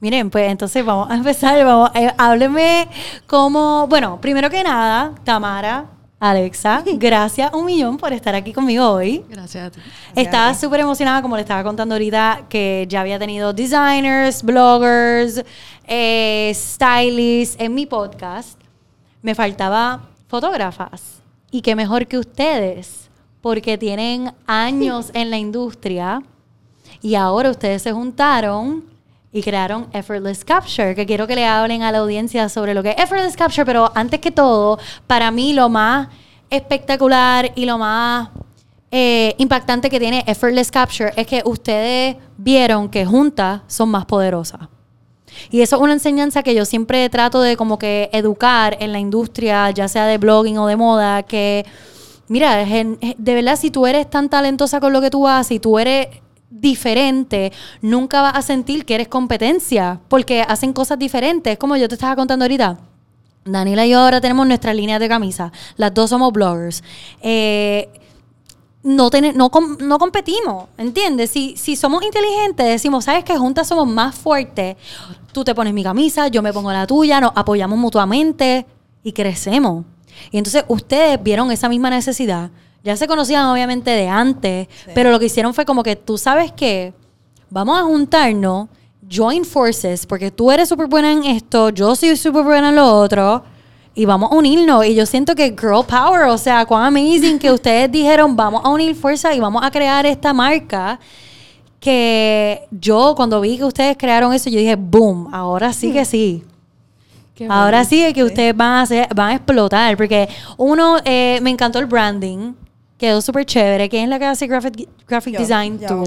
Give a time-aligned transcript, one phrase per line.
[0.00, 1.64] Miren, pues entonces vamos a empezar.
[1.64, 2.88] Vamos, eh, hábleme
[3.26, 5.86] como, bueno, primero que nada, Tamara,
[6.20, 9.24] Alexa, gracias un millón por estar aquí conmigo hoy.
[9.28, 9.80] Gracias a ti.
[10.16, 15.44] Estaba súper emocionada, como le estaba contando ahorita, que ya había tenido designers, bloggers,
[15.84, 18.60] eh, stylists en mi podcast.
[19.22, 21.22] Me faltaba fotógrafas.
[21.50, 23.08] Y qué mejor que ustedes,
[23.40, 26.22] porque tienen años en la industria
[27.00, 28.84] y ahora ustedes se juntaron
[29.32, 32.90] y crearon Effortless Capture, que quiero que le hablen a la audiencia sobre lo que
[32.90, 36.08] es Effortless Capture, pero antes que todo, para mí lo más
[36.50, 38.30] espectacular y lo más
[38.90, 44.60] eh, impactante que tiene Effortless Capture es que ustedes vieron que juntas son más poderosas.
[45.50, 48.98] Y eso es una enseñanza que yo siempre trato de como que educar en la
[48.98, 51.66] industria, ya sea de blogging o de moda, que
[52.28, 55.78] mira, de verdad si tú eres tan talentosa con lo que tú haces y tú
[55.78, 56.08] eres
[56.50, 57.52] diferente,
[57.82, 62.16] nunca vas a sentir que eres competencia, porque hacen cosas diferentes, como yo te estaba
[62.16, 62.78] contando ahorita.
[63.44, 66.82] Daniela y yo ahora tenemos nuestras líneas de camisa, las dos somos bloggers.
[67.20, 67.88] Eh,
[68.82, 71.30] no, no, no, competimos, ¿entiendes?
[71.30, 74.76] Si, si somos inteligentes, decimos, ¿sabes que Juntas somos más fuertes.
[75.32, 78.66] Tú te pones mi camisa, yo me pongo la tuya, nos apoyamos mutuamente
[79.02, 79.84] y crecemos.
[80.30, 82.50] Y entonces ustedes vieron esa misma necesidad
[82.84, 86.52] ya se conocían obviamente de antes, pero lo que hicieron fue como que tú sabes
[86.52, 86.92] que
[87.50, 88.68] vamos a juntarnos,
[89.10, 92.86] join forces, porque tú eres súper buena en esto, yo soy súper buena en lo
[92.86, 93.42] otro,
[93.98, 94.86] y vamos a unirnos.
[94.86, 98.68] Y yo siento que girl power, o sea, cuán amazing que ustedes dijeron, vamos a
[98.68, 101.00] unir fuerzas y vamos a crear esta marca
[101.80, 106.44] que yo cuando vi que ustedes crearon eso, yo dije, boom, ahora sí que sí.
[107.48, 111.80] Ahora sí que ustedes van a, hacer, van a explotar, porque uno, eh, me encantó
[111.80, 112.52] el branding,
[112.98, 113.88] Quedó súper chévere.
[113.88, 115.78] ¿Quién es la que hace graphic, graphic design?
[115.78, 116.04] Tú.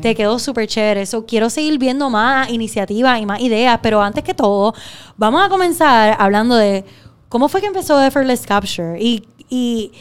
[0.00, 1.04] Te quedó súper chévere.
[1.04, 4.74] So, quiero seguir viendo más iniciativas y más ideas, pero antes que todo,
[5.18, 6.86] vamos a comenzar hablando de
[7.28, 9.92] cómo fue que empezó Effortless Capture y, y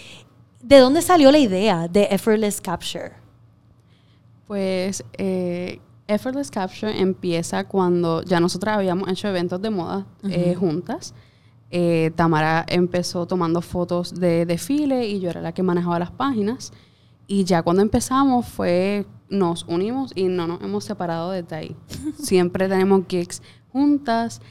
[0.61, 3.11] de dónde salió la idea de Effortless Capture.
[4.47, 11.13] Pues eh, Effortless Capture empieza cuando ya nosotras habíamos hecho eventos de moda eh, juntas.
[11.71, 16.73] Eh, Tamara empezó tomando fotos de desfile y yo era la que manejaba las páginas.
[17.27, 21.75] Y ya cuando empezamos fue, nos unimos y no nos hemos separado desde ahí.
[22.17, 24.41] Siempre tenemos gigs juntas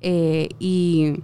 [0.00, 1.22] eh, y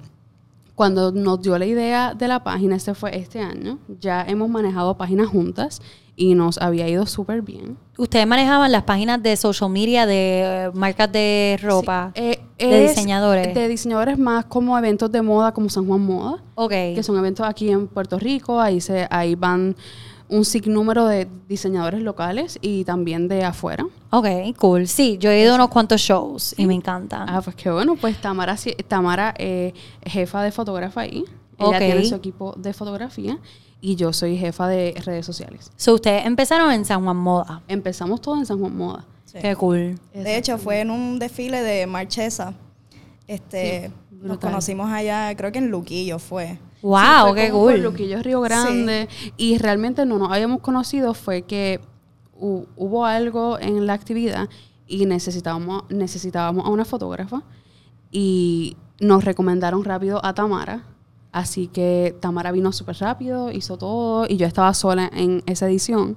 [0.74, 4.98] cuando nos dio la idea de la página, este fue este año, ya hemos manejado
[4.98, 5.80] páginas juntas
[6.16, 7.76] y nos había ido súper bien.
[7.98, 12.10] ¿Ustedes manejaban las páginas de social media de eh, marcas de ropa?
[12.14, 13.54] Eh, de diseñadores.
[13.54, 16.42] De diseñadores más como eventos de moda como San Juan Moda.
[16.54, 16.70] Ok.
[16.70, 18.60] Que son eventos aquí en Puerto Rico.
[18.60, 19.76] Ahí se, ahí van
[20.28, 23.86] un sinnúmero de diseñadores locales y también de afuera.
[24.10, 24.26] Ok,
[24.58, 24.88] cool.
[24.88, 27.24] Sí, yo he ido a unos cuantos shows y me encanta.
[27.28, 27.94] Ah, pues qué bueno.
[27.96, 28.56] Pues Tamara,
[28.88, 29.72] Tamara eh,
[30.04, 31.24] jefa de fotógrafa ahí.
[31.58, 33.38] Ella tiene su equipo de fotografía
[33.80, 35.70] y yo soy jefa de redes sociales.
[35.76, 37.62] So, ustedes empezaron en San Juan Moda.
[37.68, 39.04] Empezamos todo en San Juan Moda.
[39.40, 39.98] Qué cool.
[40.14, 42.54] De hecho, fue en un desfile de Marchesa.
[43.26, 46.58] Este, nos conocimos allá, creo que en Luquillo fue.
[46.82, 47.82] Wow, qué cool.
[47.82, 49.08] Luquillo Río Grande.
[49.36, 51.80] Y realmente no nos habíamos conocido, fue que
[52.38, 54.48] hubo algo en la actividad
[54.86, 57.42] y necesitábamos, necesitábamos a una fotógrafa.
[58.10, 60.84] Y nos recomendaron rápido a Tamara
[61.36, 66.16] Así que Tamara vino súper rápido, hizo todo y yo estaba sola en esa edición.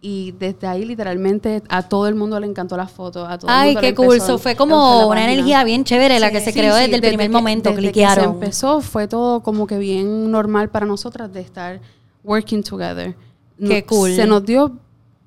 [0.00, 3.24] Y desde ahí literalmente a todo el mundo le encantó la foto.
[3.24, 4.38] A todo Ay, el mundo qué cool.
[4.40, 7.70] fue como una energía bien chévere la que se creó desde el primer momento.
[7.70, 11.80] Desde que se empezó fue todo como que bien normal para nosotras de estar
[12.24, 13.14] working together.
[13.64, 14.12] Qué cool.
[14.12, 14.72] Se nos dio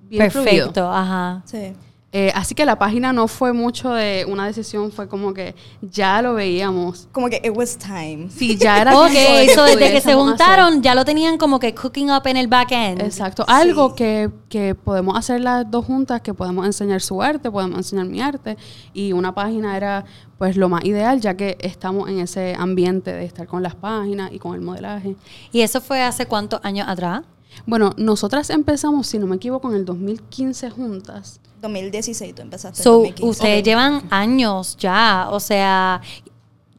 [0.10, 1.42] bien Perfecto, ajá.
[1.46, 1.72] Sí.
[2.14, 6.22] Eh, así que la página no fue mucho de una decisión, fue como que ya
[6.22, 7.08] lo veíamos.
[7.14, 8.28] Como que it was time.
[8.30, 12.12] Sí, ya era Ok, eso desde que se juntaron ya lo tenían como que cooking
[12.12, 13.02] up en el back end.
[13.02, 17.78] Exacto, algo que, que, podemos hacer las dos juntas, que podemos enseñar su arte, podemos
[17.78, 18.58] enseñar mi arte.
[18.94, 20.04] Y una página era
[20.38, 24.34] pues lo más ideal, ya que estamos en ese ambiente de estar con las páginas
[24.34, 25.16] y con el modelaje.
[25.54, 27.22] ¿Y eso fue hace cuántos años atrás?
[27.66, 31.40] Bueno, nosotras empezamos, si no me equivoco, en el 2015 juntas.
[31.62, 32.82] 2016 tú empezaste.
[32.82, 36.02] So, ustedes llevan años ya, o sea,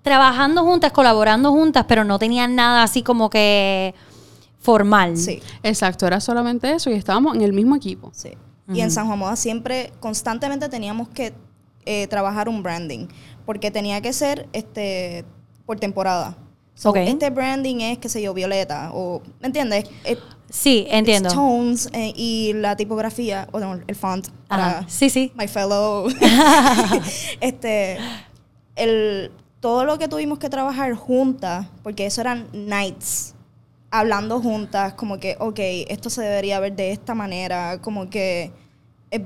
[0.02, 3.94] trabajando juntas, colaborando juntas, pero no tenían nada así como que
[4.58, 5.16] formal.
[5.16, 5.40] Sí.
[5.62, 8.10] Exacto, era solamente eso y estábamos en el mismo equipo.
[8.14, 8.30] Sí.
[8.68, 11.34] Y en San Juan Moda siempre, constantemente teníamos que
[11.84, 13.08] eh, trabajar un branding,
[13.44, 15.24] porque tenía que ser este
[15.66, 16.36] por temporada.
[16.94, 19.84] Este branding es, qué sé yo, violeta, o, ¿me entiendes?
[20.52, 21.30] Sí, entiendo.
[21.30, 24.28] tones eh, y la tipografía, o no, el font.
[24.48, 25.32] Para Sí, sí.
[25.34, 26.08] My fellow.
[27.40, 27.96] este,
[28.76, 33.34] el, todo lo que tuvimos que trabajar juntas, porque eso eran nights,
[33.90, 35.58] hablando juntas, como que, ok,
[35.88, 38.52] esto se debería ver de esta manera, como que...
[39.10, 39.22] es-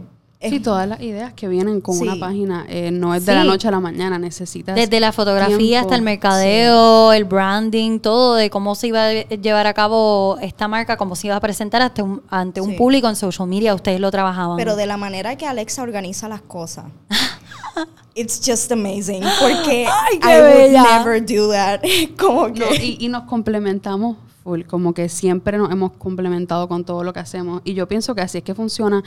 [0.50, 2.20] Sí, todas las ideas que vienen con una Sí.
[2.20, 3.48] página eh, no es de la Sí.
[3.48, 4.74] noche a la mañana, necesitas.
[4.74, 5.86] Desde la fotografía tiempo.
[5.86, 10.68] hasta el mercadeo, el branding, todo de cómo se iba a llevar a cabo esta
[10.68, 12.76] marca, cómo se iba a presentar ante un, ante un Sí.
[12.76, 14.56] público en social media, ustedes lo trabajaban.
[14.56, 16.84] Pero de la manera que Alexa organiza las cosas.
[18.14, 19.22] It's just amazing.
[19.40, 21.80] Porque Ay, qué I would never do that.
[22.18, 22.60] Como que.
[22.60, 27.12] No, y, y nos complementamos full, como que siempre nos hemos complementado con todo lo
[27.12, 27.60] que hacemos.
[27.64, 29.02] Y yo pienso que así es que funciona,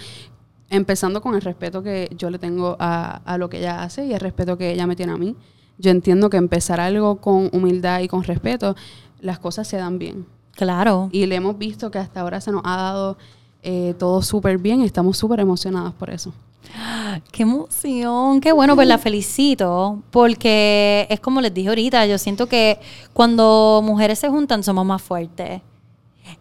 [0.69, 4.13] empezando con el respeto que yo le tengo a, a lo que ella hace y
[4.13, 5.35] el respeto que ella me tiene a mí.
[5.77, 8.75] Yo entiendo que empezar algo con humildad y con respeto,
[9.21, 10.25] las cosas se dan bien.
[10.55, 11.09] claro.
[11.11, 13.17] Y le hemos visto que hasta ahora se nos ha dado
[13.61, 16.33] eh, todo súper bien y estamos súper emocionados por eso.
[17.31, 22.47] Qué emoción, qué bueno, pues la felicito, porque es como les dije ahorita, yo siento
[22.47, 22.79] que
[23.13, 25.61] cuando mujeres se juntan somos más fuertes.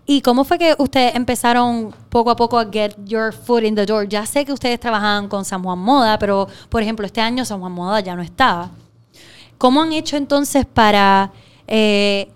[0.06, 3.87] ¿Y cómo fue que ustedes empezaron poco a poco a get your foot in the
[3.87, 4.08] door?
[4.08, 7.61] Ya sé que ustedes trabajaban con San Juan Moda, pero por ejemplo este año San
[7.61, 8.70] Juan Moda ya no estaba.
[9.58, 11.32] ¿Cómo han hecho entonces para
[11.67, 12.31] eh,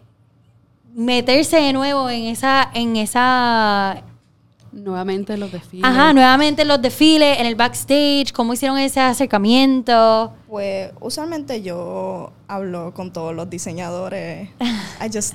[0.95, 4.03] meterse de nuevo en esa, en esa
[4.73, 5.85] Nuevamente los desfiles.
[5.85, 10.33] Ajá, nuevamente en los desfiles, en el backstage, cómo hicieron ese acercamiento.
[10.49, 14.49] Pues usualmente yo hablo con todos los diseñadores.
[15.01, 15.35] I just.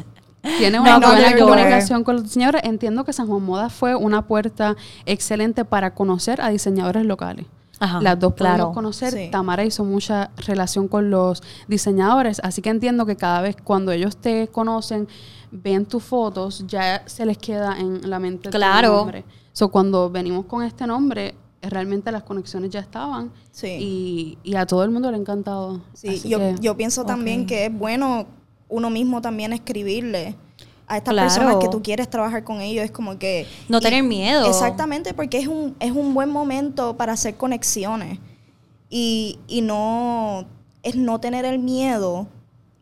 [0.58, 2.62] Tiene una no, buena comunicación con los diseñadores.
[2.64, 7.46] Entiendo que San Juan Moda fue una puerta excelente para conocer a diseñadores locales.
[7.80, 8.56] Ajá, Las dos claro.
[8.58, 9.14] podemos conocer.
[9.14, 9.30] Sí.
[9.32, 14.18] Tamara hizo mucha relación con los diseñadores, así que entiendo que cada vez cuando ellos
[14.18, 15.08] te conocen,
[15.52, 18.96] ven tus fotos, ya se les queda en la mente tu Claro.
[18.96, 19.26] nombre.
[19.54, 23.68] So, cuando venimos con este nombre, realmente las conexiones ya estaban Sí.
[23.80, 25.82] y, y a todo el mundo le ha encantado.
[25.94, 28.26] Sí, yo, que- yo pienso también que es bueno
[28.70, 30.36] uno mismo también escribirle
[30.88, 31.28] a estas Claro.
[31.30, 32.86] personas que tú quieres trabajar con ellos.
[32.86, 33.46] Es como que...
[33.68, 34.48] No y- tener miedo.
[34.48, 38.20] Exactamente, porque es un, es un buen momento para hacer conexiones.
[38.90, 40.46] Y, y no...
[40.84, 42.28] Es no tener el miedo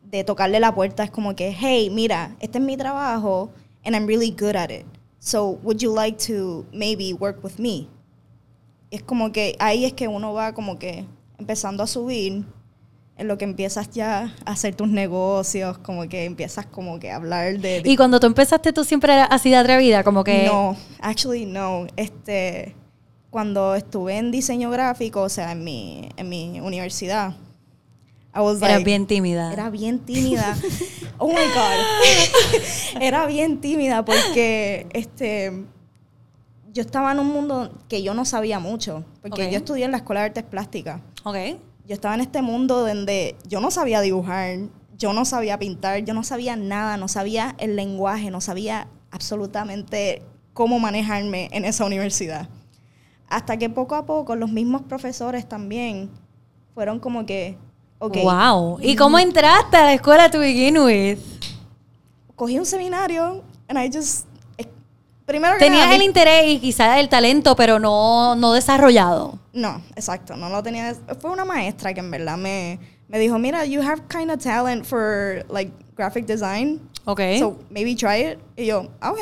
[0.04, 1.02] de tocarle la puerta.
[1.02, 3.50] Es como que, hey, mira, este es mi trabajo
[3.84, 4.84] and I'm really good at it.
[5.18, 7.88] So, would you like to maybe work with me?
[8.92, 11.04] Es como que ahí es que uno va como que
[11.38, 12.44] empezando a subir
[13.18, 17.16] en lo que empiezas ya a hacer tus negocios, como que empiezas como que a
[17.16, 17.80] hablar de...
[17.80, 20.44] de- Y cuando tú empezaste, tú siempre eras así de atrevida, como que.
[20.46, 21.86] no, actually no.
[21.96, 22.74] Este,
[23.30, 27.34] cuando estuve en diseño gráfico, o sea, en mi, en mi universidad,
[28.34, 29.50] I was like- bien tímida.
[29.50, 30.54] Era bien tímida.
[31.18, 33.00] oh my God.
[33.00, 35.64] era bien tímida porque este,
[36.72, 39.04] yo estaba en un mundo que yo no sabía mucho.
[39.22, 39.50] Porque Ok.
[39.52, 41.00] yo estudié en la Escuela de Artes Plásticas.
[41.24, 41.36] Ok.
[41.86, 44.58] Yo estaba en este mundo donde yo no sabía dibujar,
[44.98, 50.22] yo no sabía pintar, yo no sabía nada, no sabía el lenguaje, no sabía absolutamente
[50.52, 52.48] cómo manejarme en esa universidad.
[53.28, 56.10] Hasta que poco a poco los mismos profesores también
[56.74, 57.56] fueron como que,
[57.98, 58.78] ok, Wow.
[58.80, 61.18] ¿Y cómo entraste a la escuela to begin with?
[62.36, 64.25] cogí un seminario and I just,
[65.26, 69.38] primero Tenías el interés y quizás el talento, pero no, no desarrollado.
[69.52, 70.94] No, exacto, no lo tenía.
[71.20, 72.78] Fue una maestra que en verdad me,
[73.08, 76.80] me dijo, mira, you have kind of talent for like graphic design.
[77.04, 77.20] Ok.
[77.38, 78.38] So maybe try it.
[78.56, 79.18] Y yo, ok,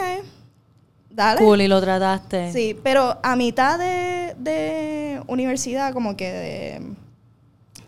[1.10, 1.38] dale.
[1.40, 2.52] cool, y lo trataste.
[2.52, 6.80] Sí, pero a mitad de, de universidad, como que de,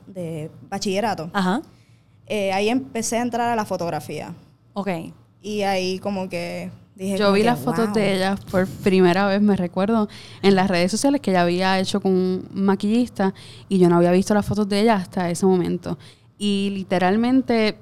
[0.07, 1.63] de bachillerato, Ajá.
[2.27, 4.35] eh, ahí empecé a entrar a la fotografía.
[4.75, 4.89] Ok.
[5.43, 7.19] Y ahí como que dije...
[7.19, 7.95] Yo vi que, las fotos wow.
[7.95, 10.09] de ella por primera vez, me recuerdo,
[10.43, 13.35] en las redes sociales que ella había hecho con un maquillista
[13.69, 15.99] y yo no había visto las fotos de ella hasta ese momento.
[16.39, 17.79] Y literalmente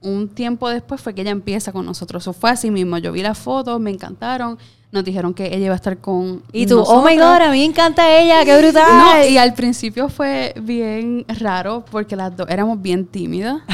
[0.00, 2.22] un tiempo después fue que ella empieza con nosotros.
[2.22, 2.98] Eso fue así mismo.
[2.98, 4.58] Yo vi las fotos, me encantaron.
[4.90, 7.58] Nos dijeron que ella iba a estar con Y tú, oh my god, a mí
[7.58, 8.84] me encanta ella, qué brutal.
[8.98, 13.60] No, y al principio fue bien raro porque las dos éramos bien tímidas.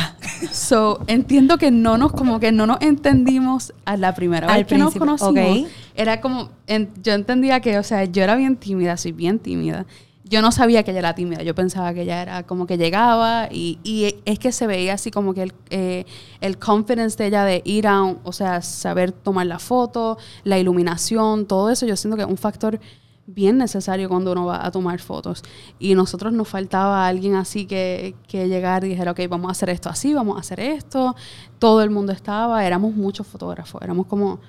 [0.51, 4.67] So, entiendo que no nos, como que no nos entendimos a la primera Al vez
[4.67, 5.31] que nos conocimos.
[5.63, 5.69] ok.
[5.95, 9.87] Era como, en- yo entendía que, o sea, yo era bien tímida, soy bien tímida.
[10.27, 13.49] Yo no sabía que ella era tímida, yo pensaba que ella era como que llegaba
[13.51, 16.07] y, y es que se veía así como que el, eh,
[16.41, 21.47] el confidence de ella de ir a, o sea, saber tomar la foto, la iluminación,
[21.47, 22.81] todo eso, yo siento que es un factor
[23.27, 25.43] bien necesario cuando uno va a tomar fotos.
[25.79, 29.71] Y nosotros nos faltaba alguien así que, que llegara y dijera, ok, vamos a hacer
[29.71, 31.15] esto así, vamos a hacer esto.
[31.59, 34.41] Todo el mundo estaba, éramos muchos fotógrafos, éramos como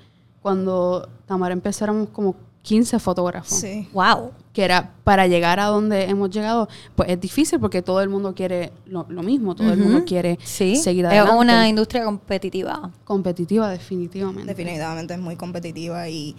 [0.42, 3.60] Cuando Tamara empezó éramos como 15 fotógrafos.
[3.60, 3.88] Sí.
[3.92, 4.32] Wow.
[4.52, 8.34] Que era para llegar a donde hemos llegado, pues es difícil porque todo el mundo
[8.34, 10.74] quiere lo, lo mismo, todo el mundo quiere Sí.
[10.74, 11.36] seguir es adelante.
[11.38, 12.90] una industria competitiva.
[13.04, 14.46] competitiva definitivamente.
[14.52, 16.34] Definitivamente es muy competitiva y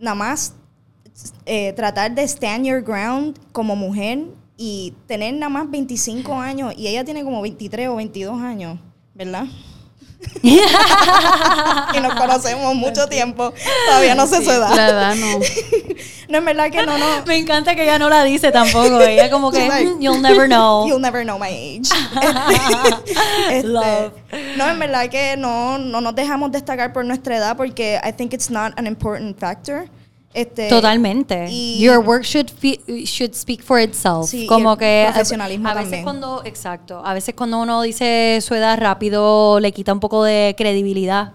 [0.00, 0.54] nada más
[1.46, 4.24] eh, tratar de stand your ground como mujer
[4.56, 8.80] y tener nada más 25 años y ella tiene como 23 o 22 años,
[9.14, 9.46] ¿verdad?
[10.42, 13.52] y nos conocemos mucho tiempo,
[13.86, 14.88] todavía no sé su La edad.
[14.90, 15.38] edad no.
[16.28, 17.06] No es verdad que no, no.
[17.26, 19.02] Me encanta que ella no la dice tampoco.
[19.02, 20.88] Ella como que, like, "Mm, you'll never know.
[20.88, 21.90] You'll never know my age.
[23.50, 24.12] Este, Love.
[24.56, 28.32] No, en verdad que no, no nos dejamos destacar por nuestra edad porque I think
[28.32, 29.88] it's not an important factor.
[30.34, 31.46] Este, Totalmente.
[31.50, 34.30] y- Your work should fe- should speak for itself.
[34.30, 36.04] Sí, y como el que profesionalismo a veces también.
[36.04, 40.54] cuando exacto, a veces cuando uno dice su edad rápido le quita un poco de
[40.56, 41.32] credibilidad.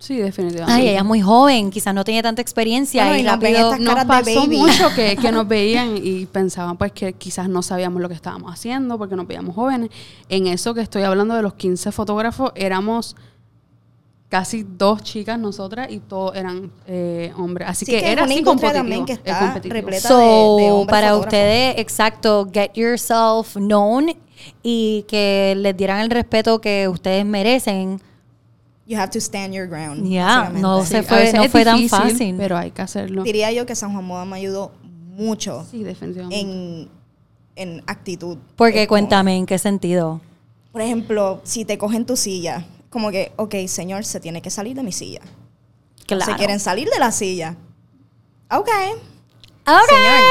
[0.00, 0.80] Sí, definitivamente.
[0.80, 3.76] Ay, ella es muy joven, quizás no tiene tanta experiencia Bueno, y y nos rápido
[3.78, 4.56] Nos de pasó baby.
[4.56, 8.52] mucho que, que nos veían y pensaban pues que quizás no sabíamos lo que estábamos
[8.52, 9.90] haciendo porque nos veíamos jóvenes.
[10.28, 13.16] En eso que estoy hablando de los 15 fotógrafos, éramos
[14.28, 17.68] casi dos chicas nosotras y todos eran eh, hombres.
[17.68, 18.72] Así Sí, que, era una así competitivo.
[18.78, 19.74] también que es está competitivo.
[19.74, 20.08] repleta.
[20.08, 21.26] So, de- de hombres para fotógrafos.
[21.26, 24.10] ustedes, exacto, get yourself known
[24.62, 28.00] y que les dieran el respeto que ustedes merecen.
[28.86, 30.06] You have to stand your ground.
[30.08, 30.60] Ya, básicamente.
[30.62, 32.36] no Sí, se fue, no es fue tan fácil.
[32.38, 33.22] Pero hay que hacerlo.
[33.22, 36.40] Diría yo que San Juan Moda me ayudó mucho Sí, definitivamente.
[36.40, 36.88] en,
[37.56, 38.38] en actitud.
[38.56, 40.20] Porque cuéntame, ¿en qué sentido?
[40.72, 44.76] Por ejemplo, si te cogen tu silla, como que, ok, señor, se tiene que salir
[44.76, 45.20] de mi silla.
[46.06, 46.24] Claro.
[46.32, 47.56] Se quieren salir de la silla.
[48.50, 48.68] Ok.
[49.66, 49.88] Ok.
[49.88, 50.22] Señor,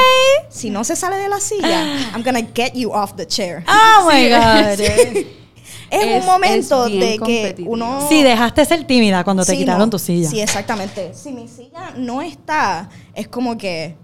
[0.48, 3.64] si no se sale de la silla, I'm gonna get you off the chair.
[3.68, 4.80] Oh my God.
[4.80, 5.26] es,
[5.90, 8.04] es- un momento es de que uno...
[8.08, 9.90] Sí, dejaste ser tímida cuando te Sí, quitaron no.
[9.90, 10.28] tu silla.
[10.28, 11.14] Sí, exactamente.
[11.14, 13.96] Si mi silla no está, es como que,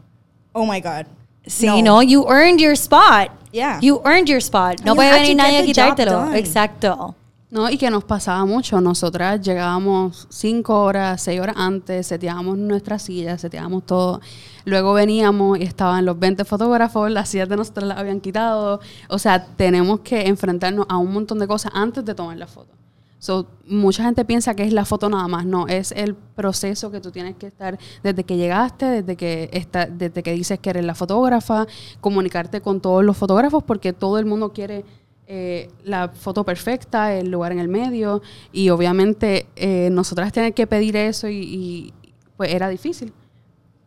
[0.52, 1.06] oh my God.
[1.46, 2.00] Sí, no.
[2.02, 3.30] you earned your spot.
[3.50, 3.78] Yeah.
[3.80, 4.80] You earned your spot.
[4.84, 6.32] No You puede venir to nadie a quitártelo.
[6.34, 7.16] Exacto.
[7.54, 8.80] No, y que nos pasaba mucho.
[8.80, 14.20] Nosotras llegábamos cinco horas, seis horas antes, seteábamos nuestras sillas, seteábamos todo.
[14.64, 18.80] Luego veníamos y estaban los 20 fotógrafos, las sillas de nosotros las habían quitado.
[19.08, 22.72] O sea, tenemos que enfrentarnos a un montón de cosas antes de tomar la foto.
[23.20, 25.46] So, mucha gente piensa que es la foto nada más.
[25.46, 29.86] No, es el proceso que tú tienes que estar desde que llegaste, desde que, está,
[29.86, 31.68] desde que dices que eres la fotógrafa,
[32.00, 34.84] comunicarte con todos los fotógrafos porque todo el mundo quiere
[35.26, 38.20] eh, la foto perfecta, el lugar en el medio
[38.52, 41.94] y obviamente eh, nosotras tener que pedir eso y, y,
[42.36, 43.12] pues era difícil.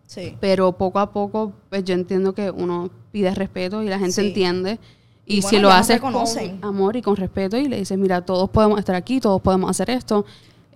[0.05, 0.35] Sí.
[0.39, 4.27] Pero poco a poco pues yo entiendo que uno pide respeto y la gente Sí.
[4.27, 4.79] entiende.
[5.25, 6.15] Y, Y si lo haces con
[6.61, 9.89] amor y con respeto y le dices, mira, todos podemos estar aquí, todos podemos hacer
[9.89, 10.25] esto.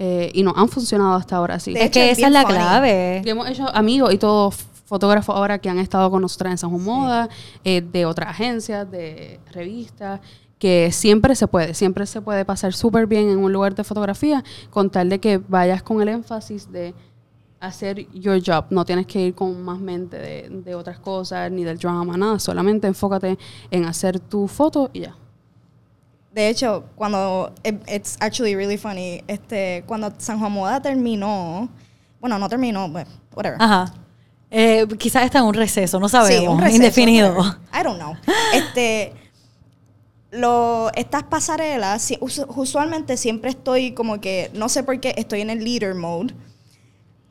[0.04, 1.74] eh, y nos han funcionado hasta ahora, sí.
[1.74, 2.56] De es que es esa es la funny.
[2.56, 3.22] clave.
[3.24, 6.70] Y hemos hecho amigos y todos fotógrafos ahora que han estado con nosotras en San
[6.72, 7.30] Juan Moda,
[7.64, 10.20] eh, de otras agencias, de revistas,
[10.62, 14.44] que siempre se puede, siempre se puede pasar súper bien en un lugar de fotografía,
[14.70, 16.94] con tal de que vayas con el énfasis de
[17.60, 18.66] hacer your job.
[18.70, 22.38] No tienes que ir con más mente de, de otras cosas, ni del drama, nada.
[22.38, 23.40] Solamente enfócate
[23.72, 25.16] en hacer tu foto y ya.
[26.32, 31.70] De hecho, cuando it- it's actually really funny, este, cuando San Juan Moda terminó,
[32.20, 33.58] bueno, no terminó, but whatever.
[33.60, 33.94] Ajá.
[34.52, 36.40] Eh, quizás está en un receso, no sabemos.
[36.44, 37.34] Sí, un receso, indefinido.
[37.34, 37.58] whatever.
[37.74, 38.14] I don't know.
[38.54, 39.14] Este,
[40.32, 45.64] lo, estas pasarelas, usualmente siempre estoy como que, no sé por qué, estoy en el
[45.64, 46.34] leader mode.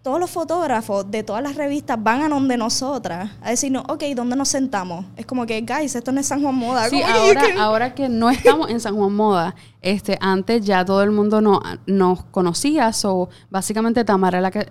[0.02, 4.34] Todos los fotógrafos de todas las revistas van a donde nosotras a decirnos, ok, ¿dónde
[4.34, 5.04] nos sentamos?
[5.16, 6.88] Es como que, guys, esto no es San Juan Moda.
[6.88, 10.84] Sí, Como que ahora, ahora que no estamos en San Juan Moda, este, antes ya
[10.84, 14.68] todo el mundo no, nos conocía, so básicamente Tamara la que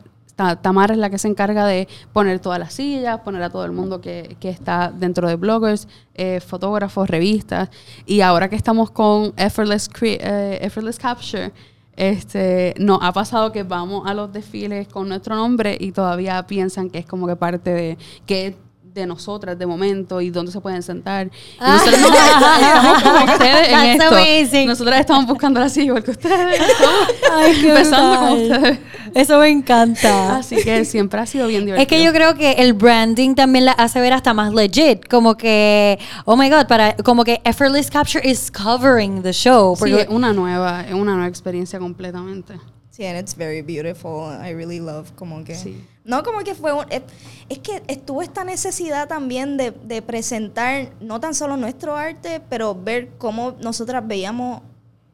[0.62, 3.72] Tamara es la que se encarga de poner todas las sillas, poner a todo el
[3.72, 7.70] mundo que, que está dentro de bloggers, eh, fotógrafos, revistas.
[8.06, 11.52] Y ahora que estamos con Effortless, eh, Effortless Capture,
[11.96, 16.90] este, nos ha pasado que vamos a los desfiles con nuestro nombre y todavía piensan
[16.90, 18.56] que es como que parte de que
[18.94, 21.28] de nosotras de momento y dónde se pueden sentar.
[21.28, 21.74] Y Ah.
[21.78, 24.16] nosotros no, estamos como ustedes en esto.
[24.16, 24.68] amazing.
[24.68, 26.62] Nosotras estamos buscando silla igual que ustedes.
[27.34, 28.80] Ay, empezando como ustedes.
[29.14, 30.38] Eso me encanta.
[30.38, 31.82] Así que siempre ha sido bien divertido.
[31.82, 35.36] Es que yo creo que el branding también la hace ver hasta más legit, como
[35.36, 39.76] que, oh my god, para, como que Effortless Capture is covering the show.
[39.76, 42.56] Sí, Porque es una nueva, es una nueva experiencia completamente.
[43.00, 44.30] Sí, and it's very beautiful.
[44.30, 45.56] I really love como que...
[45.56, 45.82] Sí.
[46.04, 46.84] No, como que fue un...
[46.90, 47.04] Es,
[47.48, 52.76] es que estuvo esta necesidad también de, de presentar no tan solo nuestro arte, pero
[52.76, 54.64] ver cómo nosotras veíamos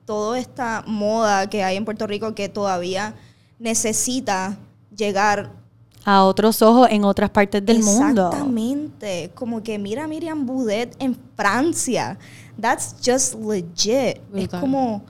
[0.06, 3.14] toda esta moda que hay en Puerto Rico que todavía
[3.60, 4.58] necesita
[4.96, 5.52] llegar
[6.06, 8.30] A otros ojos en otras partes del mundo.
[8.30, 9.30] Exactamente.
[9.36, 12.18] Como que mira a Miriam Boudet en Francia.
[12.60, 14.18] That's just legit.
[14.18, 14.62] Es Brutal.
[14.62, 15.04] como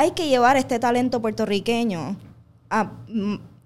[0.00, 2.16] hay que llevar este talento puertorriqueño
[2.70, 2.90] a,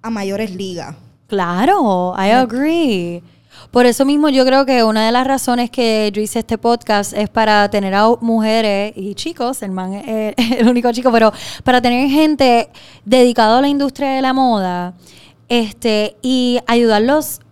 [0.03, 0.97] a mayores ligas.
[1.29, 3.23] Claro, I agree.
[3.71, 7.13] Por eso mismo yo creo que una de las razones que yo hice este podcast
[7.13, 11.81] es para tener a mujeres y chicos, el man es el único chico, pero para
[11.81, 12.69] tener gente
[13.05, 14.95] dedicada a la industria de la moda
[15.49, 17.43] este, y ayudarlos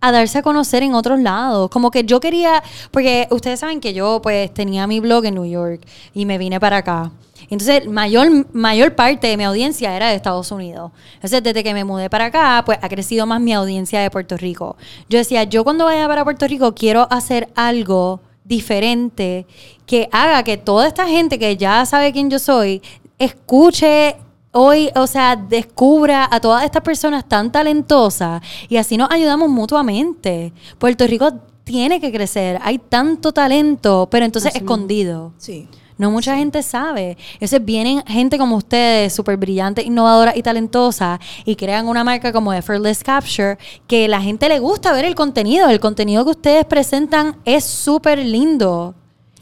[0.00, 1.70] a darse a conocer en otros lados.
[1.70, 5.46] Como que yo quería, porque ustedes saben que yo pues tenía mi blog en New
[5.46, 7.12] York y me vine para acá.
[7.50, 10.92] Entonces, mayor, mayor parte de mi audiencia era de Estados Unidos.
[11.14, 14.36] Entonces, desde que me mudé para acá, pues ha crecido más mi audiencia de Puerto
[14.36, 14.76] Rico.
[15.08, 19.46] Yo decía, yo cuando vaya para Puerto Rico quiero hacer algo diferente
[19.86, 22.82] que haga que toda esta gente que ya sabe quién yo soy,
[23.18, 24.16] escuche
[24.52, 30.52] hoy, o sea, descubra a todas estas personas tan talentosas y así nos ayudamos mutuamente.
[30.78, 31.32] Puerto Rico
[31.64, 35.32] tiene que crecer, hay tanto talento, pero entonces Así escondido.
[35.38, 35.68] Sí.
[36.00, 37.18] No mucha gente sabe.
[37.34, 42.54] Entonces vienen gente como ustedes, súper brillante, innovadora y talentosa, y crean una marca como
[42.54, 45.68] Effortless Capture, que la gente le gusta ver el contenido.
[45.68, 48.94] El contenido que ustedes presentan es súper lindo.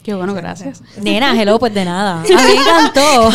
[0.03, 0.83] Qué bueno, gracias.
[1.01, 2.19] Nena, hello, pues de nada.
[2.19, 3.29] A mí me encantó.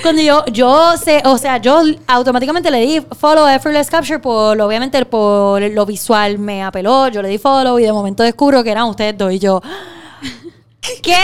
[0.00, 4.58] Cuando yo, yo sé, o sea, yo automáticamente le di follow a Effortless Capture por,
[4.58, 7.08] obviamente, por lo visual me apeló.
[7.08, 9.60] Yo le di follow y de momento descubro que eran ustedes dos y yo.
[11.02, 11.14] ¿Qué?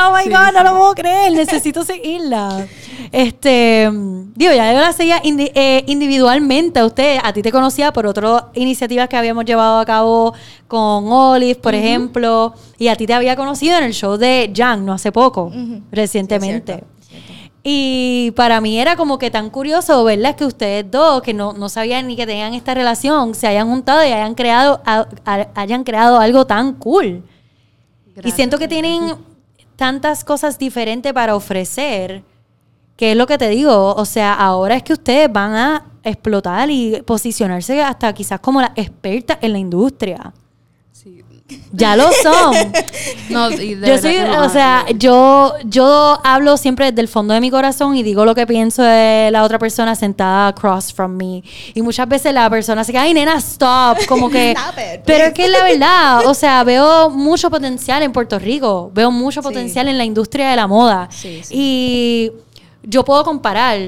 [0.00, 1.32] Oh my Sí, God, no lo puedo creer.
[1.32, 2.66] Necesito seguirla.
[3.12, 3.88] Este,
[4.34, 7.18] digo, ya yo la seguía indi- eh, individualmente a usted.
[7.22, 10.34] A ti te conocía por otras iniciativas que habíamos llevado a cabo
[10.66, 12.54] con Olive, por ejemplo.
[12.78, 15.52] Y a ti te había conocido en el show de Jan, no hace poco,
[15.92, 16.72] recientemente.
[16.74, 17.52] Sí, es cierto, cierto.
[17.62, 20.34] Y para mí era como que tan curioso, ¿verdad?
[20.36, 24.02] Que ustedes dos, que no, no sabían ni que tenían esta relación, se hayan juntado
[24.04, 27.22] y hayan creado, a- a- hayan creado algo tan cool.
[28.22, 29.16] Y siento que tienen
[29.76, 32.22] tantas cosas diferentes para ofrecer,
[32.96, 36.70] que es lo que te digo, o sea, ahora es que ustedes van a explotar
[36.70, 40.32] y posicionarse hasta quizás como la experta en la industria.
[41.48, 41.62] Sí.
[41.72, 42.54] Ya lo son.
[43.30, 47.34] No, y de yo soy, no, o sea, yo, yo hablo siempre desde el fondo
[47.34, 51.12] de mi corazón y digo lo que pienso de la otra persona sentada across from
[51.16, 51.42] me.
[51.74, 53.98] Y muchas veces la persona se queda, ay, nena, stop.
[54.08, 54.52] Como que.
[54.52, 56.26] It, pero es que es la verdad.
[56.26, 58.90] O sea, veo mucho potencial en Puerto Rico.
[58.94, 59.48] Veo mucho Sí.
[59.48, 61.08] potencial en la industria de la moda.
[61.10, 61.54] Sí, sí.
[61.54, 62.32] Y
[62.82, 63.78] yo puedo comparar.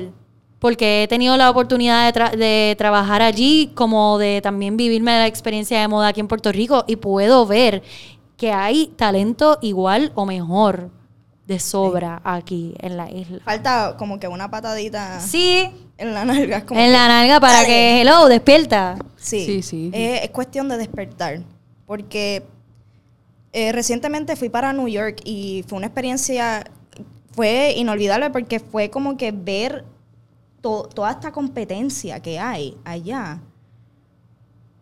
[0.60, 5.26] Porque he tenido la oportunidad de, tra- de trabajar allí, como de también vivirme la
[5.26, 7.82] experiencia de moda aquí en Puerto Rico, y puedo ver
[8.36, 10.90] que hay talento igual o mejor
[11.46, 13.40] de sobra aquí en la isla.
[13.44, 15.68] Falta como que una patadita Sí,
[15.98, 16.64] en la nalga.
[16.64, 17.66] como en que, la nalga para dale.
[17.66, 18.96] que, hello, despierta.
[19.16, 19.90] Sí, Sí, sí.
[19.92, 21.40] Eh, es cuestión de despertar.
[21.86, 22.44] Porque
[23.52, 26.64] eh, recientemente fui para New York y fue una experiencia,
[27.32, 29.84] fue inolvidable porque fue como que ver
[30.60, 33.40] to- toda esta competencia que hay allá.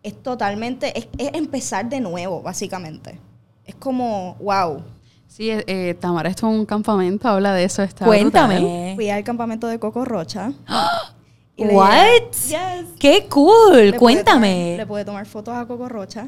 [0.01, 3.19] Es totalmente, es, es empezar de nuevo, básicamente.
[3.65, 4.81] Es como, wow.
[5.27, 7.83] Sí, eh, eh, Tamara estuvo en un campamento, habla de eso.
[7.83, 8.21] Está brutal.
[8.31, 8.93] Cuéntame.
[8.95, 10.51] Fui al campamento de Coco Rocha.
[11.57, 12.31] What?
[12.47, 12.87] Yes.
[12.97, 14.53] Qué cool, Le pude cuéntame.
[14.53, 16.27] tomar- le pude tomar fotos a Coco Rocha.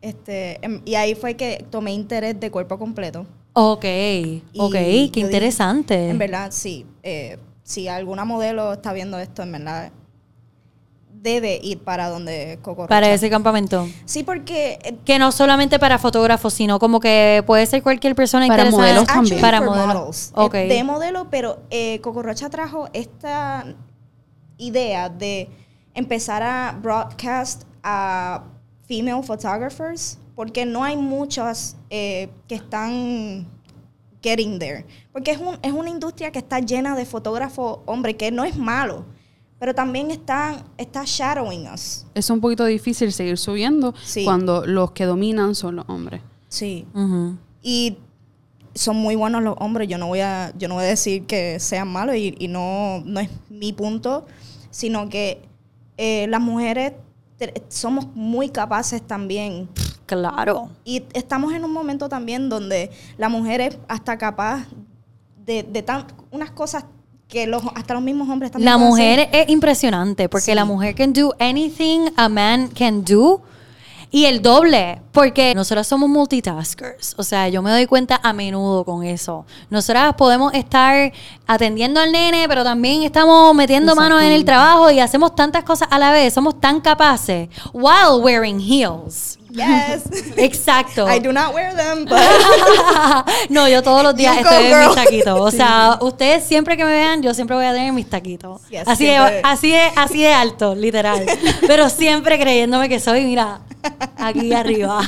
[0.00, 3.26] Este, em, y ahí fue que tomé interés de cuerpo completo.
[3.54, 6.08] Ok, Y ok, qué dije, interesante.
[6.08, 6.86] En verdad, sí.
[7.02, 7.38] eh,
[7.72, 9.92] si alguna modelo está viendo esto, en verdad,
[11.10, 12.88] debe ir para donde Coco Rocha.
[12.88, 13.88] para ese campamento.
[14.04, 18.46] Sí, porque eh, Que no solamente para fotógrafos, sino como que puede ser cualquier persona
[18.48, 18.82] Para interesada.
[18.82, 19.40] modelos también.
[19.40, 19.94] Para modelos.
[19.94, 20.32] models.
[20.34, 20.54] Ok.
[20.54, 23.64] Es de modelo, pero eh, Coco Rocha trajo esta
[24.58, 25.48] idea de
[25.94, 28.44] empezar a broadcast a
[28.86, 33.46] female photographers, porque no hay muchas eh, que están
[34.22, 34.84] getting there.
[35.12, 38.56] Porque es, un, es una industria que está llena de fotógrafos hombres, que no es
[38.56, 39.04] malo,
[39.58, 42.04] pero también están, está shadowing us.
[42.14, 44.24] Es un poquito difícil seguir subiendo Sí.
[44.24, 46.20] cuando los que dominan son los hombres.
[46.48, 46.86] Sí.
[46.94, 47.36] Ujú.
[47.62, 47.96] Y
[48.74, 49.88] son muy buenos los hombres.
[49.88, 53.02] Yo no voy a, yo no voy a decir que sean malos y, y no,
[53.04, 54.26] no es mi punto,
[54.70, 55.42] sino que
[55.96, 56.92] eh, las mujeres
[57.68, 59.68] somos muy capaces también.
[60.16, 60.68] Claro.
[60.84, 64.66] Y estamos en un momento también donde la mujer es hasta capaz
[65.44, 66.84] de, de tan, unas cosas
[67.28, 69.30] que los, hasta los mismos hombres también La mujer hacer.
[69.42, 70.54] es impresionante porque Sí.
[70.54, 73.40] la mujer can do anything a man can do.
[74.14, 77.14] Y el doble, porque nosotras somos multitaskers.
[77.16, 79.46] O sea, yo me doy cuenta a menudo con eso.
[79.70, 81.10] Nosotras podemos estar
[81.46, 85.88] atendiendo al nene, pero también estamos metiendo manos en el trabajo y hacemos tantas cosas
[85.90, 86.34] a la vez.
[86.34, 89.38] Somos tan capaces while wearing heels.
[89.52, 90.04] Yes.
[90.36, 91.06] Exacto.
[91.06, 92.18] I do not wear them, but
[93.50, 95.38] no, yo todos los días estoy en mis taquitos.
[95.40, 98.62] O sea, ustedes siempre que me vean, yo siempre voy a tener mis taquitos.
[98.70, 99.40] Yes, así, de, siempre.
[99.44, 101.26] así, de, así de alto, literal.
[101.66, 103.60] Pero siempre creyéndome que soy, mira,
[104.16, 105.00] aquí arriba.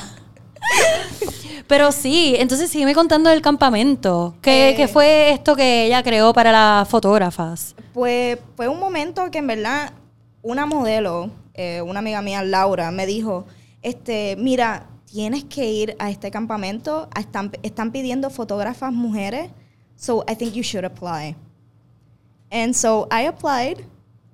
[1.66, 4.34] Pero sí, entonces sígueme contando del campamento.
[4.42, 4.74] ¿Qué, Eh.
[4.76, 7.74] qué fue esto que ella creó para las fotógrafas?
[7.94, 9.92] pues fue un momento que en verdad
[10.42, 13.46] una modelo, eh, una amiga mía, Laura, me dijo,
[13.84, 19.50] este, mira, tienes que ir a este campamento, están, están pidiendo fotógrafas mujeres,
[19.96, 21.36] so I think you should apply.
[22.50, 23.84] And so I applied.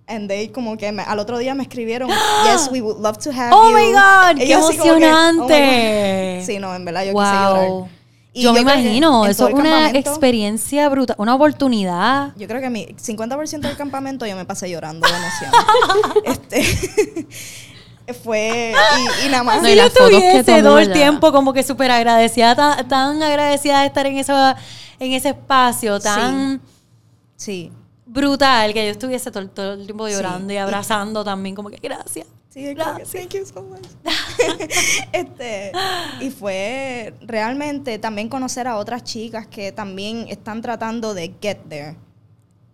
[0.06, 2.08] And they como que me- al otro día me escribieron,
[2.44, 3.76] yes, we would love to have ¡Oh, you.
[3.76, 4.36] my God!
[4.38, 6.36] ¡Qué como que, "Oh, my emocionante!
[6.40, 6.46] God.
[6.46, 7.68] Sí, no, en verdad yo quise llorar.
[7.68, 7.88] wow.
[8.32, 12.32] Y Yo me creo que imagino, eso es una experiencia brutal, una oportunidad.
[12.36, 15.50] Yo creo que mi 50% del campamento yo me pasé llorando de emoción.
[16.24, 17.26] este
[18.14, 18.72] fue
[19.22, 19.56] y, y nada más.
[19.56, 22.86] No, Así y yo las fotos que todo el tiempo como que súper agradecida, tan,
[22.88, 24.34] tan agradecida de estar en, eso,
[24.98, 26.60] en ese espacio, tan
[27.36, 27.72] Sí.
[28.06, 30.14] brutal que yo estuviese todo, todo el tiempo Sí.
[30.14, 32.26] llorando y abrazando también, como que gracias.
[32.52, 33.10] Sí, es como que, Gracias.
[33.12, 33.86] thank you so much.
[35.12, 35.72] este,
[36.20, 41.96] y fue realmente también conocer a otras chicas que también están tratando de get there.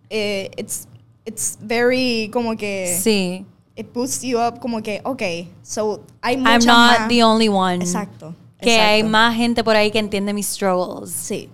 [0.09, 0.87] Eh, it's,
[1.25, 3.45] it's very como que Sí.
[3.77, 7.09] It boosts you up como que, okay, so hay I'm muchas not más.
[7.09, 7.75] the only one.
[7.75, 8.33] Exacto.
[8.59, 8.91] Que exacto.
[8.91, 11.11] hay más gente por ahí que entiende mis struggles.
[11.11, 11.49] Sí.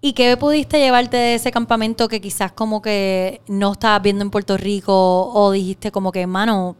[0.00, 4.30] ¿Y qué pudiste llevarte de ese campamento que quizás como que no estabas viendo en
[4.30, 6.76] Puerto Rico o dijiste como que, mano,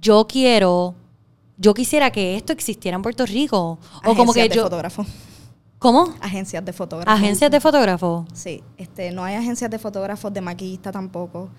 [0.00, 0.94] yo quiero,
[1.58, 3.78] yo quisiera que esto existiera en Puerto Rico?
[4.04, 4.62] O como que Agencias de yo...
[4.62, 5.04] fotógrafo.
[5.78, 6.14] ¿Cómo?
[6.22, 7.10] Agencias de fotógrafo.
[7.10, 8.26] Agencias de fotógrafos.
[8.32, 11.50] Sí, este, no hay agencias de fotógrafos de maquillista tampoco.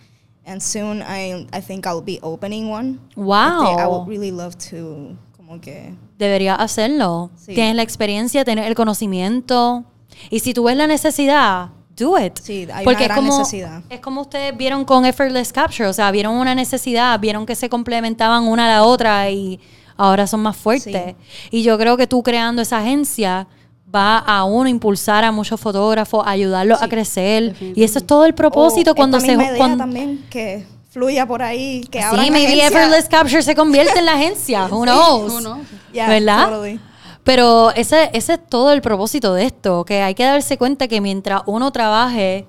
[0.48, 3.00] And soon I, I think I'll be opening one.
[3.16, 3.64] Wow.
[3.64, 7.30] Este, I would really love to, como que, Deberías hacerlo.
[7.36, 7.54] Sí.
[7.54, 9.84] Tienes la experiencia, tienes el conocimiento.
[10.30, 12.40] Y si tú ves la necesidad, do it.
[12.42, 13.84] Sí, hay Porque una es gran como, necesidad.
[13.90, 15.90] Es como ustedes vieron con Effortless Capture.
[15.90, 19.60] O sea, vieron una necesidad, vieron que se complementaban una a la otra y
[19.98, 21.16] ahora son más fuertes.
[21.52, 23.48] Y yo creo que tú creando esa agencia
[23.94, 27.56] va a uno impulsar a muchos fotógrafos, ayudarlos a crecer.
[27.76, 29.32] Y eso es todo el propósito cuando esta se...
[29.38, 32.72] misma idea cuando- también que fluya por ahí, que abran Sí, maybe agencias.
[32.72, 34.66] Effortless Capture se convierte en la agencia.
[34.72, 35.32] Who knows?
[35.34, 35.60] Who knows?
[35.94, 36.50] Yeah, ¿Verdad?
[36.50, 36.80] totally.
[37.24, 41.02] Pero ese, ese es todo el propósito de esto, que hay que darse cuenta que
[41.02, 42.46] mientras uno trabaje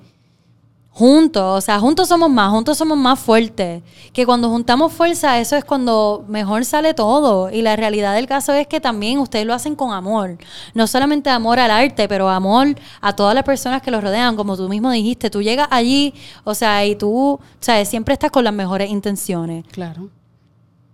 [0.98, 3.82] juntos, o sea, juntos somos más, juntos somos más fuertes,
[4.12, 7.50] que cuando juntamos fuerza, eso es cuando mejor sale todo.
[7.50, 10.38] Y la realidad del caso es que también ustedes lo hacen con amor,
[10.74, 14.56] no solamente amor al arte, pero amor a todas las personas que los rodean, como
[14.56, 18.42] tú mismo dijiste, tú llegas allí, o sea, y tú, o sea, siempre estás con
[18.42, 19.64] las mejores intenciones.
[19.70, 20.08] Claro.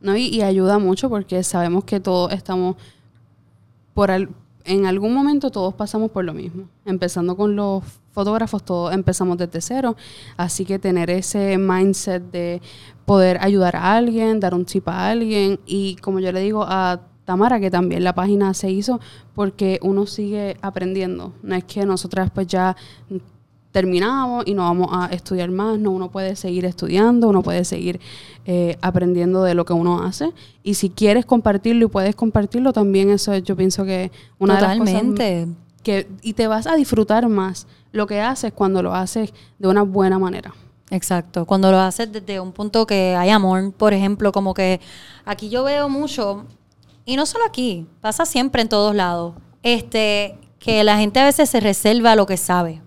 [0.02, 2.76] No, y, y ayuda mucho porque sabemos que todos estamos
[3.94, 4.28] por al-
[4.64, 6.64] en algún momento todos pasamos por lo mismo.
[6.84, 9.96] Empezando con los fotógrafos, todos empezamos desde cero.
[10.36, 12.62] Así que tener ese mindset de
[13.04, 15.60] poder ayudar a alguien, dar un tip a alguien.
[15.66, 19.00] Y como yo le digo a Tamara, que también la página se hizo
[19.34, 21.32] porque uno sigue aprendiendo.
[21.42, 22.76] No es que nosotras pues ya
[23.74, 27.98] terminamos y no vamos a estudiar más, no, uno puede seguir estudiando, uno puede seguir
[28.46, 30.30] eh, aprendiendo de lo que uno hace
[30.62, 34.60] y si quieres compartirlo y puedes compartirlo también eso es, yo pienso que una de
[34.60, 35.40] las Totalmente.
[35.40, 39.66] cosas que y te vas a disfrutar más lo que haces cuando lo haces de
[39.66, 40.54] una buena manera.
[40.90, 44.80] Exacto, cuando lo haces desde un punto que hay amor, por ejemplo, como que
[45.24, 46.44] aquí yo veo mucho,
[47.04, 49.34] y no solo aquí, pasa siempre en todos lados,
[49.64, 52.84] este, que la gente a veces se reserva lo que sabe.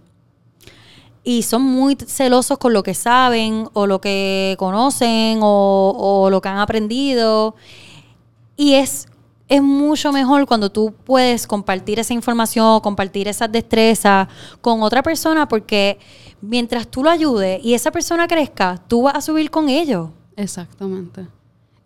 [1.30, 6.40] Y son muy celosos con lo que saben, o lo que conocen, o, o lo
[6.40, 7.54] que han aprendido.
[8.56, 9.10] Y es,
[9.50, 14.30] es mucho mejor cuando tú puedes compartir esa información, compartir esas destrezas
[14.62, 16.00] con otra persona, porque
[16.40, 20.12] mientras tú lo ayudes y esa persona crezca, tú vas a subir con ellos.
[20.38, 21.28] Exactamente.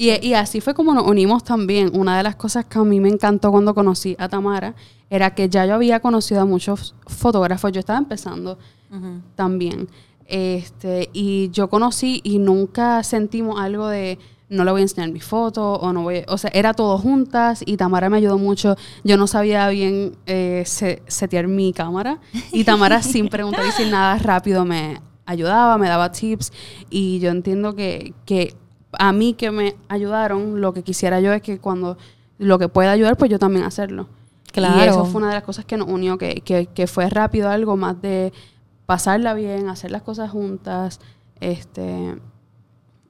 [0.02, 1.92] Y, y así fue como nos unimos también.
[1.94, 4.74] Una de las cosas que a mí me encantó cuando conocí a Tamara
[5.10, 7.72] era que ya yo había conocido a muchos fotógrafos.
[7.72, 8.58] Yo estaba empezando
[9.36, 9.88] también.
[10.26, 14.18] Este, y yo conocí y nunca sentimos algo de
[14.50, 17.64] no le voy a enseñar mi foto o no voy, o sea, era todo juntas
[17.66, 18.76] y Tamara me ayudó mucho.
[19.04, 22.20] Yo no sabía bien eh, se- setear mi cámara
[22.52, 26.52] y Tamara sin preguntar y sin nada rápido me ayudaba, me daba tips
[26.90, 28.56] y yo entiendo que, que
[28.94, 31.98] a mí que me ayudaron, lo que quisiera yo es que cuando
[32.38, 34.08] lo que pueda ayudar, pues yo también hacerlo.
[34.52, 34.80] Claro.
[34.84, 37.50] Y eso fue una de las cosas que nos unió, que, que, que fue rápido
[37.50, 38.34] algo más de
[38.86, 41.00] pasarla bien, hacer las cosas juntas,
[41.40, 42.18] este...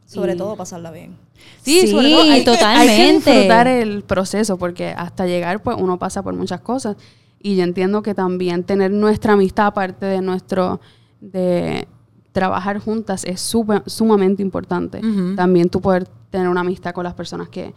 [0.06, 1.18] Sobre y- todo pasarla bien.
[1.62, 3.32] Sí, sobre todo hay, Hay que totalmente.
[3.32, 6.98] disfrutar el proceso porque hasta llegar pues uno pasa por muchas cosas
[7.40, 10.80] y yo entiendo que también tener nuestra amistad aparte de nuestro
[11.20, 11.88] de
[12.32, 15.02] trabajar juntas es súper- sumamente importante.
[15.36, 17.74] También tú poder tener una amistad con las personas que,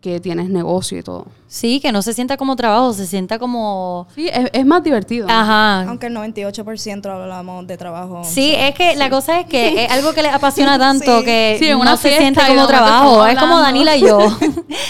[0.00, 1.26] que tienes negocio y todo.
[1.48, 4.06] Sí, que no se sienta como trabajo, se sienta como...
[4.14, 5.26] Sí, es, es más divertido.
[5.28, 5.82] Ajá.
[5.88, 8.22] Aunque el 98% hablamos de trabajo.
[8.22, 11.24] Sí, es que la cosa es que es algo que les apasiona tanto Sí.
[11.24, 13.26] que Sí, no se de como trabajo.
[13.26, 13.58] Es como.
[13.58, 14.18] Danila y yo.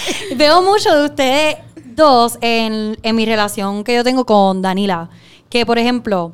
[0.36, 1.56] Veo mucho de ustedes
[1.94, 5.08] dos en, en mi relación que yo tengo con Danila.
[5.48, 6.32] Que, por ejemplo,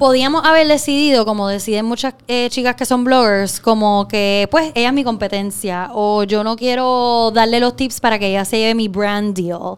[0.00, 4.88] podíamos haber decidido, como deciden muchas eh, chicas que son bloggers, como que, pues, ella
[4.88, 8.74] es mi competencia o yo no quiero darle los tips para que ella se lleve
[8.74, 9.76] mi brand deal.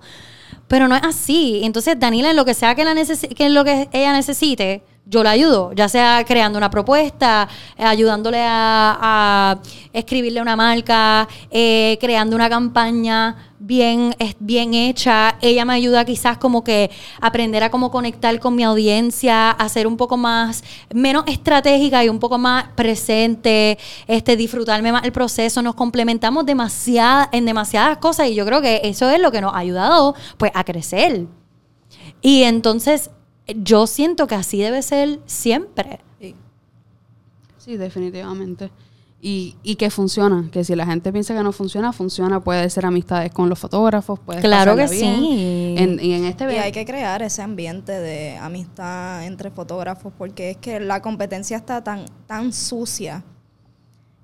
[0.69, 1.63] Pero no es así.
[1.65, 5.23] Entonces, Danila, en lo que sea que, la que en lo que ella necesite, yo
[5.23, 7.47] la ayudo, ya sea creando una propuesta,
[7.77, 9.59] eh, ayudándole a,
[9.93, 15.37] escribirle una marca, eh, creando una campaña bien, bien hecha.
[15.43, 19.87] Ella me ayuda quizás como que aprender a cómo conectar con mi audiencia, a ser
[19.87, 25.61] un poco más, menos estratégica y un poco más presente, este, disfrutarme más el proceso.
[25.61, 29.53] Nos complementamos demasiada, en demasiadas cosas y yo creo que eso es lo que nos
[29.53, 31.27] ha ayudado pues a crecer.
[32.23, 33.11] Y entonces
[33.47, 36.01] yo siento que así debe ser siempre.
[36.21, 36.35] Sí.
[37.59, 38.71] Sí, definitivamente.
[39.25, 42.41] Y, y que funciona, que si la gente piensa que no funciona, funciona.
[42.41, 45.21] Puede ser amistades con los fotógrafos, puede Claro que bien.
[45.21, 45.75] sí.
[45.79, 50.51] En, y en este Y hay que crear ese ambiente de amistad entre fotógrafos porque
[50.51, 53.23] es que la competencia está tan, tan sucia.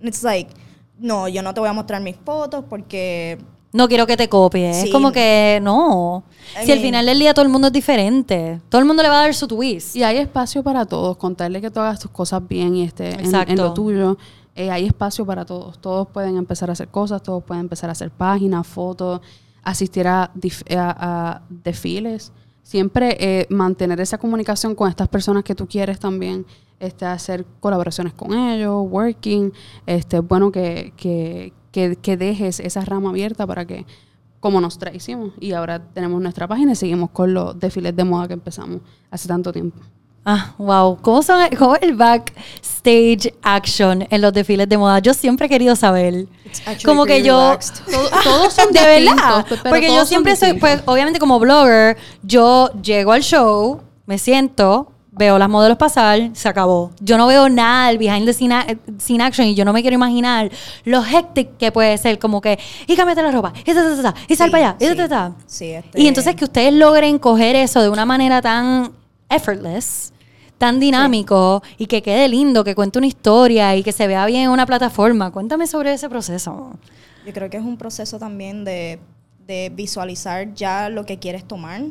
[0.01, 0.51] It's like,
[0.99, 3.39] no, yo no te voy a mostrar mis fotos porque
[3.79, 4.77] No quiero que te copies.
[4.85, 6.25] Es como que no.
[6.61, 8.61] I si al final del día todo el mundo es diferente.
[8.69, 9.95] Todo el mundo le va a dar su twist.
[9.97, 13.31] Y hay espacio para todos, contarle que tú hagas tus cosas bien y esté en,
[13.57, 14.19] lo tuyo.
[14.57, 15.79] Eh, hay espacio para todos.
[15.81, 19.21] Todos pueden empezar a hacer cosas, todos pueden empezar a hacer páginas, fotos,
[19.63, 20.97] asistir a, dif- a-
[21.37, 22.33] a desfiles.
[22.65, 26.45] Siempre eh, mantener esa comunicación con estas personas que tú quieres también,
[26.81, 29.53] este, hacer colaboraciones con ellos, working.
[29.87, 33.87] Este, es bueno que, que, que, que dejes esa rama abierta para que,
[34.41, 38.27] como nos hicimos, y ahora tenemos nuestra página y seguimos con los desfiles de moda
[38.27, 39.79] que empezamos hace tanto tiempo.
[40.25, 40.99] Ah, wow.
[41.01, 44.99] ¿Cómo, son, ¿Cómo es el backstage action en los desfiles de moda?
[44.99, 46.27] Yo siempre he querido saber.
[46.85, 47.57] Como que yo...
[47.91, 49.47] Todo- todos son de verdad.
[49.63, 55.39] Porque yo siempre soy, pues, obviamente como blogger, yo llego al show, me siento, veo
[55.39, 56.93] las modelos pasar, se acabó.
[57.01, 58.67] Yo no veo nada del behind the scene, a-
[58.99, 60.51] scene action y yo no me quiero imaginar
[60.85, 64.13] lo hectic que puede ser, como que, y cámbiate la ropa, y ta, ta, ta,
[64.13, 64.97] ta, y sal Sí, para allá, y ta, sí.
[64.97, 65.33] ta, ta.
[65.47, 68.93] Sí, este- Y entonces que ustedes logren coger eso de una manera tan
[69.29, 70.13] effortless,
[70.59, 74.43] tan dinámico y que quede lindo, que cuente una historia y que se vea bien
[74.45, 75.31] en una plataforma.
[75.31, 76.73] Cuéntame sobre ese proceso.
[77.27, 78.99] Yo creo que es un proceso también de,
[79.47, 81.83] de visualizar ya lo que quieres tomar.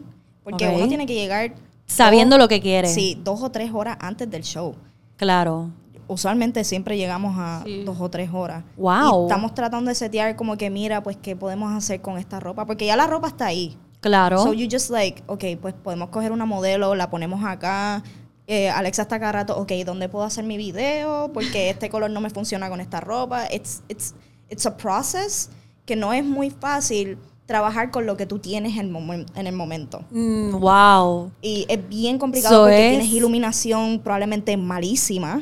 [0.44, 1.54] Porque uno tiene que llegar...
[1.88, 2.88] Sabiendo dos- lo que quiere.
[2.88, 4.76] Sí, dos o tres horas antes del show.
[5.16, 5.72] Claro.
[6.08, 7.84] Usualmente siempre llegamos a Sí.
[7.84, 8.64] dos o tres horas.
[8.78, 9.24] Wow.
[9.24, 12.66] Y estamos tratando de setear como que, mira, pues, ¿qué podemos hacer con esta ropa?
[12.66, 13.78] Porque ya la ropa está ahí.
[14.00, 14.38] Claro.
[14.44, 18.04] So you just like, ok, pues podemos coger una modelo, la ponemos acá.
[18.46, 21.32] Eh, Alexa está cada rato, ok, ¿dónde puedo hacer mi video?
[21.34, 23.46] Porque este color no me funciona con esta ropa.
[23.52, 24.14] It's, it's,
[24.50, 25.50] it's a process
[25.86, 29.56] que no es muy fácil trabajar con lo que tú tienes en, momen- en el
[29.56, 30.02] momento.
[30.12, 31.32] Mm, wow.
[31.42, 35.40] Y es bien complicado So porque es- tienes iluminación probablemente malísima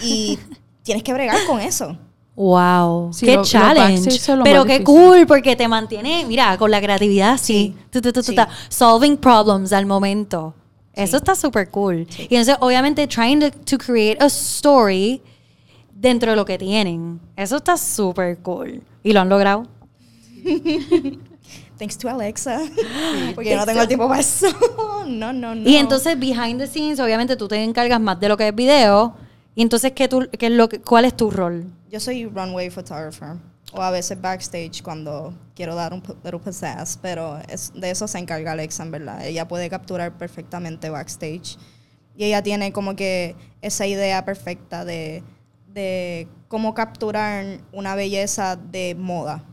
[0.00, 0.38] y
[0.84, 1.96] tienes que bregar con eso.
[2.36, 3.12] Wow.
[3.12, 4.36] Sí, qué lo- challenge.
[4.36, 4.84] lo Pero qué difícil.
[4.84, 7.74] cool porque te mantiene, mira, con la creatividad así.
[7.74, 8.34] Sí, Tu, tu, tu, tu, sí.
[8.34, 8.48] ta.
[8.68, 10.54] Solving problems al momento.
[10.94, 12.06] Eso está súper cool.
[12.18, 15.22] Y entonces, obviamente, trying to, to create a story
[15.94, 17.18] dentro de lo que tienen.
[17.36, 18.82] Eso está súper cool.
[19.02, 19.66] ¿Y lo han logrado?
[21.78, 22.60] Thanks to Alexa.
[23.34, 24.46] Porque yo no tengo el tiempo para eso.
[25.06, 25.68] no, no, no.
[25.68, 29.14] Y entonces, behind the scenes, obviamente, tú te encargas más de lo que es video.
[29.54, 31.66] Y entonces, ¿qué tú, qué es lo ¿cuál es tu rol?
[31.90, 33.36] Yo soy runway photographer.
[33.74, 36.98] O a veces backstage cuando quiero dar un little pizzazz.
[37.00, 39.26] Pero es, de eso se encarga Alexa, en verdad.
[39.26, 41.58] Ella puede capturar perfectamente backstage.
[42.16, 45.22] Y ella tiene como que esa idea perfecta de,
[45.68, 49.44] de cómo capturar una belleza de moda.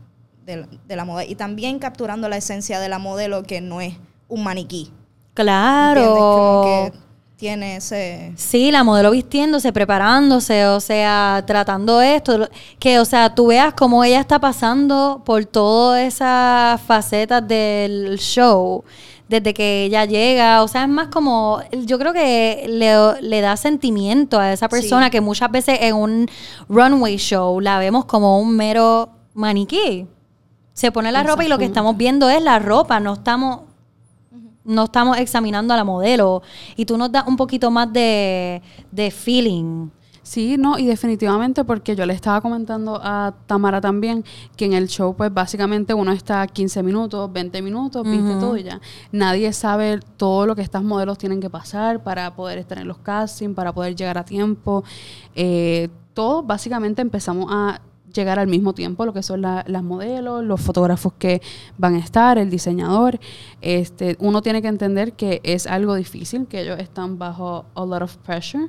[0.50, 1.24] De, la- de la moda.
[1.24, 3.94] Y también capturando la esencia de la modelo que no es
[4.28, 4.90] un maniquí.
[5.34, 6.14] Claro.
[6.14, 6.92] Como que
[7.36, 8.32] tiene ese...
[8.36, 14.04] Sí, la modelo vistiéndose, preparándose, o sea, tratando esto, que, o sea, tú veas cómo
[14.04, 18.84] ella está pasando por todas esas facetas del show,
[19.28, 23.56] desde que ella llega, o sea, es más como, yo creo que le, le da
[23.56, 25.10] sentimiento a esa persona Sí.
[25.12, 26.28] que muchas veces en un
[26.68, 30.06] runway show la vemos como un mero maniquí.
[30.72, 33.60] Se pone la ropa y lo que estamos viendo es la ropa, no estamos
[34.64, 36.42] no estamos examinando a la modelo
[36.76, 39.88] y tú nos das un poquito más de, de feeling.
[40.22, 44.86] Sí, no, y definitivamente porque yo le estaba comentando a Tamara también que en el
[44.86, 48.80] show pues básicamente uno está 15 minutos, 20 minutos, viste todo y ya.
[49.10, 52.98] Nadie sabe todo lo que estas modelos tienen que pasar para poder estar en los
[52.98, 54.84] castings, para poder llegar a tiempo.
[55.34, 57.80] Eh, todos básicamente empezamos a
[58.12, 61.40] llegar al mismo tiempo, lo que son la- las modelos, los fotógrafos que
[61.78, 63.18] van a estar, el diseñador.
[63.60, 68.02] Este, uno tiene que entender que es algo difícil, que ellos están bajo a lot
[68.02, 68.68] of pressure.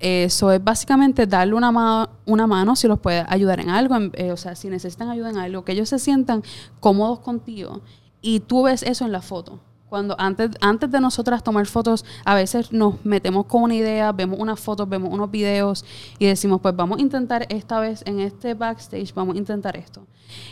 [0.00, 4.12] Eso es básicamente darle una, ma- una mano si los puede ayudar en algo, en-
[4.14, 6.42] eh, o sea, si necesitan ayuda en algo, que ellos se sientan
[6.80, 7.80] cómodos contigo.
[8.20, 9.60] Y tú ves eso en la foto.
[9.88, 14.38] Cuando antes, antes de nosotras tomar fotos, a veces nos metemos con una idea, vemos
[14.38, 15.84] unas fotos, vemos unos videos
[16.18, 20.06] y decimos, pues vamos a intentar esta vez en este backstage, vamos a intentar esto.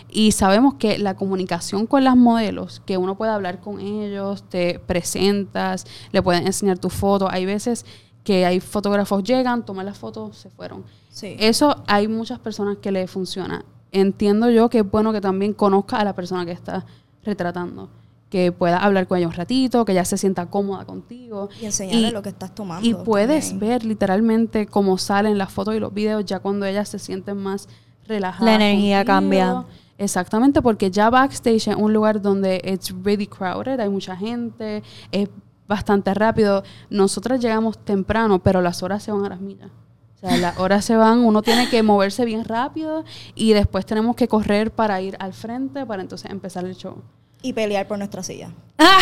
[0.09, 4.79] Y sabemos que la comunicación con las modelos, que uno puede hablar con ellos, te
[4.79, 7.29] presentas, le pueden enseñar tu foto.
[7.31, 7.85] Hay veces
[8.25, 10.85] que hay fotógrafos llegan, toman las fotos, se fueron.
[11.11, 11.37] Sí.
[11.38, 13.64] Eso hay muchas personas que le funciona.
[13.92, 16.85] Entiendo yo que es bueno que también conozca a la persona que está
[17.25, 17.88] retratando,
[18.37, 21.49] que pueda hablar con ella un ratito, que ella se sienta cómoda contigo.
[21.61, 22.87] y enseñarle y- lo que estás tomando.
[22.87, 23.70] Y puedes también.
[23.70, 27.66] ver literalmente cómo salen las fotos y los videos ya cuando ellas se sienten más
[28.07, 28.44] relajadas.
[28.44, 29.14] La energía contigo.
[29.14, 29.64] cambia.
[29.99, 35.31] Exactamente, porque ya backstage es un lugar donde it's really crowded, hay mucha gente, es
[35.66, 36.62] bastante rápido.
[36.90, 39.70] Nosotras llegamos temprano, pero las horas se van a las millas.
[40.16, 44.14] O sea, las horas se van, uno tiene que moverse bien rápido y después tenemos
[44.16, 46.96] que correr para ir al frente para entonces empezar el show.
[47.42, 48.51] Y pelear por nuestra silla.
[48.79, 48.99] ¡Ah!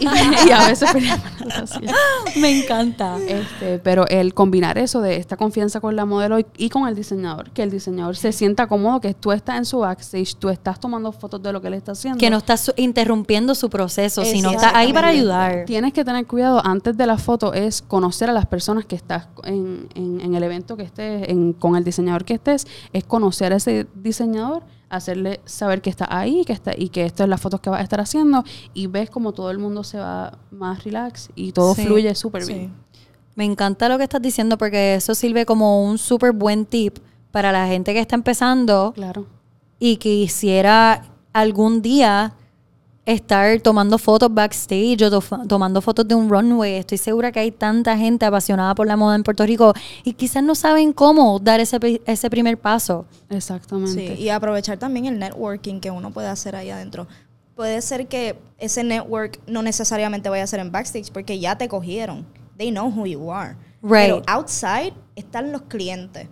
[0.00, 0.04] Y,
[0.48, 1.24] y a veces peleamos.
[2.36, 3.18] Me encanta.
[3.28, 6.94] Este, pero el combinar eso de esta confianza con la modelo y, y con el
[6.94, 10.80] diseñador, que el diseñador se sienta cómodo, que tú estás en su backstage, tú estás
[10.80, 12.18] tomando fotos de lo que él está haciendo.
[12.18, 15.64] Que no estás su- interrumpiendo su proceso, sino sí, estás ahí para ayudar.
[15.66, 19.28] Tienes que tener cuidado antes de la foto, es conocer a las personas que estás
[19.44, 23.52] en, en- en el evento que estés, en- con el diseñador que estés, es conocer
[23.52, 27.40] a ese diseñador, hacerle saber que está ahí que está, y que estas es las
[27.40, 30.84] fotos que vas a estar haciendo y ves como todo el mundo se va más
[30.84, 31.84] relax y todo Sí.
[31.86, 32.52] fluye súper Sí.
[32.54, 32.72] bien.
[33.34, 36.98] Me encanta lo que estás diciendo porque eso sirve como un súper buen tip
[37.30, 39.26] para la gente que está empezando Claro.
[39.78, 42.34] y quisiera algún día
[43.04, 46.74] estar tomando fotos backstage o to- tomando fotos de un runway.
[46.74, 50.42] Estoy segura que hay tanta gente apasionada por la moda en Puerto Rico y quizás
[50.44, 53.04] no saben cómo dar ese, ese primer paso.
[53.28, 54.16] Exactamente.
[54.16, 57.08] Sí, y aprovechar también el networking que uno puede hacer ahí adentro.
[57.56, 61.68] Puede ser que ese network no necesariamente vaya a ser en backstage porque ya te
[61.68, 62.24] cogieron.
[62.56, 63.56] They know who you are.
[63.82, 64.04] Right.
[64.06, 66.28] Pero outside están los clientes,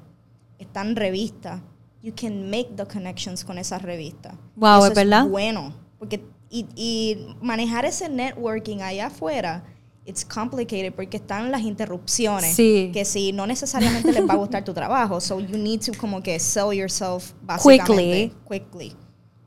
[0.59, 1.61] están revistas.
[2.03, 4.35] You can make the connections con esas revistas.
[4.57, 5.27] Wow, Eso ¿es verdad?
[5.27, 5.75] bueno.
[5.99, 9.63] Porque, y, y manejar ese networking allá afuera,
[10.05, 12.55] it's complicated porque están las interrupciones.
[12.57, 12.91] Sí.
[12.93, 15.21] Que si no necesariamente les va a gustar tu trabajo.
[15.21, 18.33] So you need to como que sell yourself básicamente.
[18.51, 18.97] Quickly.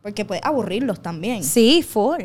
[0.01, 1.43] Porque puede aburrirlos también.
[1.43, 2.21] Sí, full.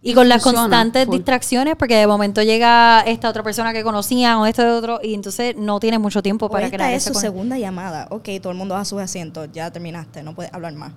[0.00, 1.16] Y Y con las funciona, constantes full.
[1.16, 5.56] distracciones, porque de momento llega esta otra persona que conocían o este otro, y entonces
[5.56, 8.06] no tienes mucho tiempo O para esta crear es su con- segunda llamada.
[8.12, 9.48] Ok, todo el mundo a sus asientos.
[9.52, 10.22] Ya terminaste.
[10.22, 10.92] No puedes hablar más.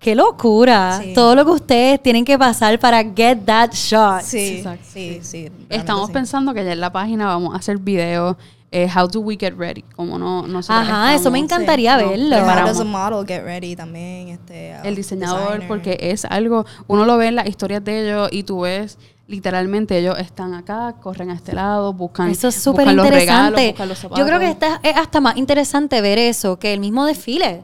[0.00, 0.98] ¡Qué locura!
[1.02, 1.12] Sí.
[1.12, 4.22] Todo lo que ustedes tienen que pasar para get that shot.
[4.22, 4.84] Sí, Exacto.
[4.90, 5.50] sí, sí.
[5.68, 6.12] Estamos sí.
[6.14, 8.36] pensando que ya en la página vamos a hacer videos,
[8.72, 12.04] eh, how do we get ready, como no nosotros Ajá, eso me encantaría Sí.
[12.04, 12.36] No, verlo.
[12.36, 14.28] How does a model get ready también?
[14.28, 15.68] Este, el uh, diseñador, designer.
[15.68, 18.96] porque es algo, uno lo ve en las historias de ellos y tú ves
[19.30, 23.60] literalmente ellos están acá, corren a este lado, buscan, Eso es súper buscan los regalos,
[23.60, 24.18] interesante.
[24.20, 27.62] Yo creo que esta es hasta más interesante ver eso que el mismo desfile.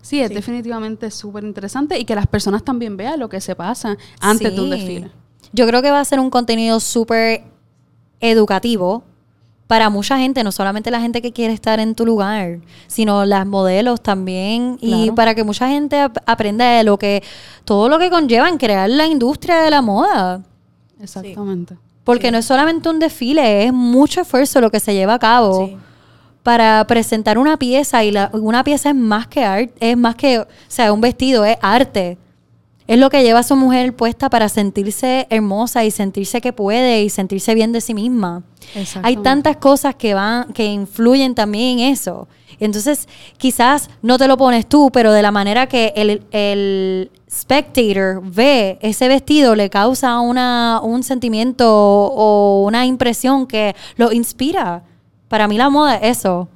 [0.00, 0.34] Sí, es Sí.
[0.34, 4.60] definitivamente súper interesante y que las personas también vean lo que se pasa antes de
[4.60, 4.76] un Sí.
[4.78, 5.10] desfile.
[5.52, 7.44] Yo creo que va a ser un contenido súper
[8.20, 9.04] educativo
[9.66, 13.46] para mucha gente, no solamente la gente que quiere estar en tu lugar, sino las
[13.46, 17.22] modelos también y para que mucha gente ap- aprenda de lo que
[17.64, 20.42] todo lo que conlleva en crear la industria de la moda.
[21.02, 21.76] Exactamente.
[22.04, 22.32] Porque Sí.
[22.32, 25.76] no es solamente un desfile, es mucho esfuerzo lo que se lleva a cabo Sí.
[26.42, 30.40] para presentar una pieza y la- una pieza es más que arte, es más que,
[30.40, 32.18] o sea, un vestido es arte.
[32.86, 37.02] Es lo que lleva a su mujer puesta para sentirse hermosa y sentirse que puede
[37.02, 38.42] y sentirse bien de sí misma.
[39.02, 42.28] Hay tantas cosas que van, que influyen también en eso.
[42.60, 43.08] Entonces,
[43.38, 48.78] quizás no te lo pones tú, pero de la manera que el, el spectator ve
[48.82, 54.84] ese vestido le causa una, un sentimiento o una impresión que lo inspira.
[55.28, 56.48] Para mí la moda es eso.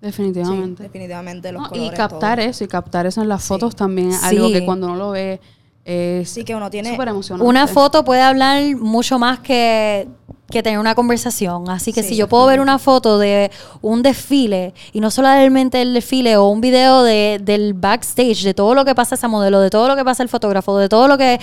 [0.00, 0.76] Definitivamente.
[0.78, 2.48] Sí, definitivamente los No, y captar todo.
[2.48, 3.48] eso, y captar eso en las Sí.
[3.48, 4.52] fotos también es algo Sí.
[4.52, 5.40] que cuando uno lo ve
[5.84, 7.48] es Sí, que uno tiene- súper emocionante.
[7.48, 10.06] Una foto puede hablar mucho más que,
[10.50, 11.68] que tener una conversación.
[11.70, 15.82] Así que Sí, si yo puedo ver una foto de un desfile y no solamente
[15.82, 19.60] el desfile o un video de, del backstage, de todo lo que pasa esa modelo,
[19.60, 21.40] de todo lo que pasa el fotógrafo, de todo lo que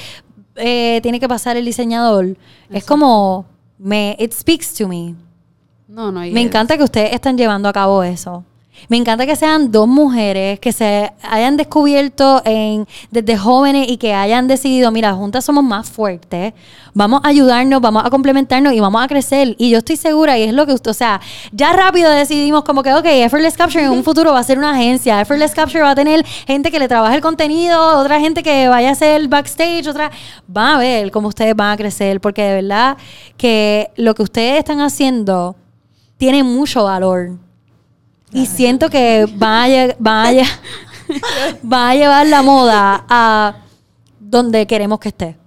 [0.57, 2.37] eh, tiene que pasar el diseñador,
[2.69, 3.45] es como,
[3.77, 5.13] me, it speaks to me.
[5.95, 8.43] No, no, y Me encanta que ustedes están llevando a cabo eso.
[8.89, 14.13] Me encanta que sean dos mujeres que se hayan descubierto en, desde jóvenes y que
[14.13, 16.53] hayan decidido, mira, juntas somos más fuertes,
[16.93, 19.55] vamos a ayudarnos, vamos a complementarnos y vamos a crecer.
[19.57, 21.21] Y yo estoy segura, y es lo que usted, o sea,
[21.53, 24.71] ya rápido decidimos como que, ok, Effortless Capture en un futuro va a ser una
[24.71, 28.67] agencia, Effortless Capture va a tener gente que le trabaje el contenido, otra gente que
[28.67, 30.11] vaya a hacer backstage, otra,
[30.45, 32.97] van a ver cómo ustedes van a crecer, porque de verdad
[33.37, 35.55] que lo que ustedes están haciendo
[36.17, 37.37] tiene mucho valor.
[38.31, 40.59] Y siento que van a, van a lle-
[41.61, 43.57] van a llevar la moda a
[44.19, 45.37] donde queremos que esté.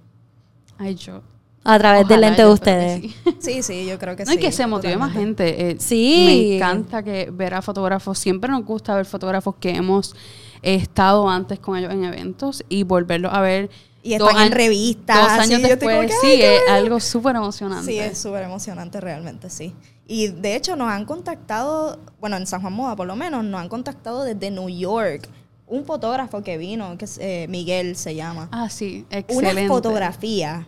[0.77, 1.21] Ay, yo.
[1.63, 3.01] A través del lente de ustedes.
[3.01, 3.15] sí.
[3.39, 4.37] Sí, sí, yo creo que No, sí.
[4.37, 5.71] y que se motive más gente.
[5.71, 6.23] eh, Sí.
[6.25, 8.17] Me encanta que ver a fotógrafos.
[8.17, 10.15] Siempre nos gusta ver fotógrafos que hemos
[10.61, 13.69] estado antes con ellos en eventos y volverlos a ver.
[14.01, 16.11] Y dos están en revistas, Dos años como después.
[16.21, 17.85] que, sí, es algo súper emocionante.
[17.91, 19.73] Sí, es súper emocionante realmente, sí.
[20.11, 23.61] Y de hecho nos han contactado, bueno, en San Juan Moda por lo menos, nos
[23.61, 25.29] han contactado desde New York.
[25.67, 28.49] Un fotógrafo que vino, que es eh, Miguel se llama.
[28.51, 29.65] Ah, sí, excelente.
[29.65, 30.67] Una fotografía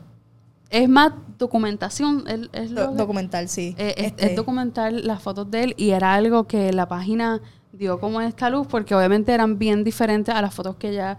[0.69, 2.23] Es más documentación.
[2.27, 3.73] Es, es lo do- documental, sí.
[3.79, 7.41] Eh, es, Este, es documentar las fotos de él y era algo que la página
[7.73, 11.17] dio como esta luz porque obviamente eran bien diferentes a las fotos que ya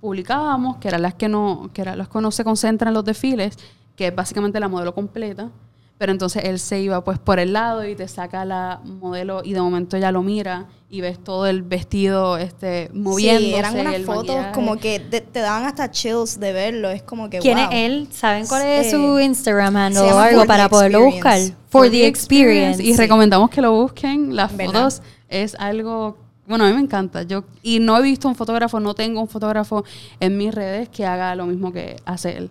[0.00, 3.04] publicábamos, que eran las que no, que eran las que no se concentran en los
[3.04, 3.56] desfiles,
[3.96, 5.50] que es básicamente la modelo completa.
[5.96, 9.52] Pero entonces él se iba pues por el lado y te saca la modelo y
[9.52, 13.46] de momento ya lo mira y ves todo el vestido este moviéndose.
[13.46, 14.52] Sí, eran unas fotos maquillaje.
[14.52, 16.90] como que te, te daban hasta chills de verlo.
[16.90, 17.68] Es como que, ¿Quién wow.
[17.70, 18.08] es él?
[18.10, 21.38] ¿Saben cuál es Eh, su Instagram handle se o algo para poderlo buscar?
[21.68, 22.82] For the experience.
[22.82, 24.34] Y recomendamos que lo busquen.
[24.34, 24.72] Las ¿Verdad?
[24.72, 26.18] fotos es algo.
[26.46, 27.22] Bueno, a mí me encanta.
[27.22, 29.84] Yo y no he visto un fotógrafo, no tengo un fotógrafo
[30.20, 32.50] en mis redes que haga lo mismo que hace él.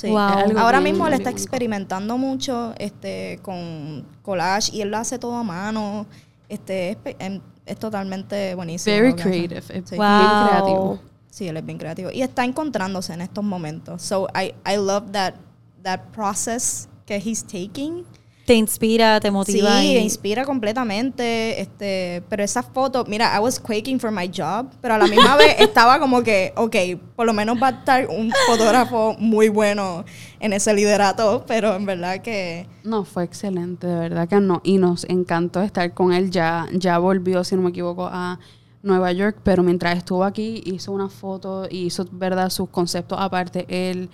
[0.00, 0.08] Sí.
[0.08, 0.58] Wow.
[0.58, 5.34] Ahora bien, mismo él está experimentando mucho este, con collage y él lo hace todo
[5.34, 6.06] a mano.
[6.48, 8.94] Este, es, pe- em- es totalmente buenísimo.
[8.96, 9.60] Very creative.
[9.62, 9.96] Sí.
[9.96, 10.06] Wow.
[10.18, 11.00] bien creativo.
[11.30, 12.10] Sí, él es bien creativo.
[12.12, 14.02] Y está encontrándose en estos momentos.
[14.02, 15.34] So I, I love that,
[15.82, 18.04] that process que he's taking.
[18.50, 19.80] Te inspira, te motiva.
[19.80, 21.60] sí, y- inspira completamente.
[21.60, 25.36] Este, pero esa foto, mira, I was quaking for my job, pero a la misma
[25.36, 26.74] vez estaba como que, ok,
[27.14, 30.04] por lo menos va a estar un fotógrafo muy bueno
[30.40, 34.60] en ese liderato, pero en verdad que No, fue excelente, de verdad que no.
[34.64, 36.32] Y nos encantó estar con él.
[36.32, 38.40] Ya, ya volvió, si no me equivoco, a
[38.82, 43.64] Nueva York, pero mientras estuvo aquí hizo una foto y hizo, ¿verdad?, sus conceptos aparte
[43.68, 44.10] él.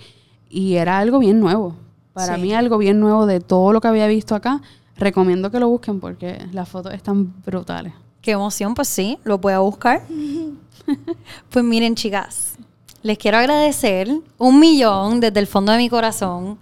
[0.51, 1.86] Y era algo bien nuevo.
[2.17, 2.41] Para Sí.
[2.41, 4.62] mí algo bien nuevo de todo lo que había visto acá.
[4.97, 7.93] Recomiendo que lo busquen porque las fotos están brutales.
[8.23, 10.01] Qué emoción, pues sí, lo voy a buscar.
[11.51, 12.55] pues miren, chicas,
[13.03, 14.09] les quiero agradecer
[14.39, 16.59] un millón desde el fondo de mi corazón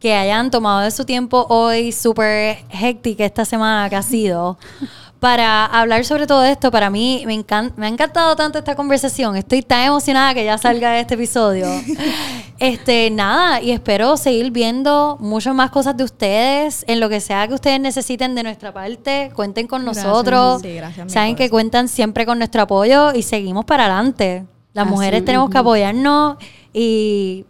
[0.00, 4.58] que hayan tomado de su tiempo hoy súper hectic esta semana que ha sido
[5.20, 6.70] para hablar sobre todo esto.
[6.70, 9.36] Para mí me, encan- me ha encantado tanto esta conversación.
[9.36, 11.66] Estoy tan emocionada que ya salga este episodio.
[12.60, 17.46] Este, nada, y espero seguir viendo muchas más cosas de ustedes en lo que sea
[17.46, 19.30] que ustedes necesiten de nuestra parte.
[19.32, 20.62] Cuenten con Gracias, nosotros.
[20.62, 24.44] Sí, gracias, Saben que cuentan siempre con nuestro apoyo y seguimos para adelante.
[24.72, 26.36] Las Así mujeres tenemos que apoyarnos
[26.72, 27.46] y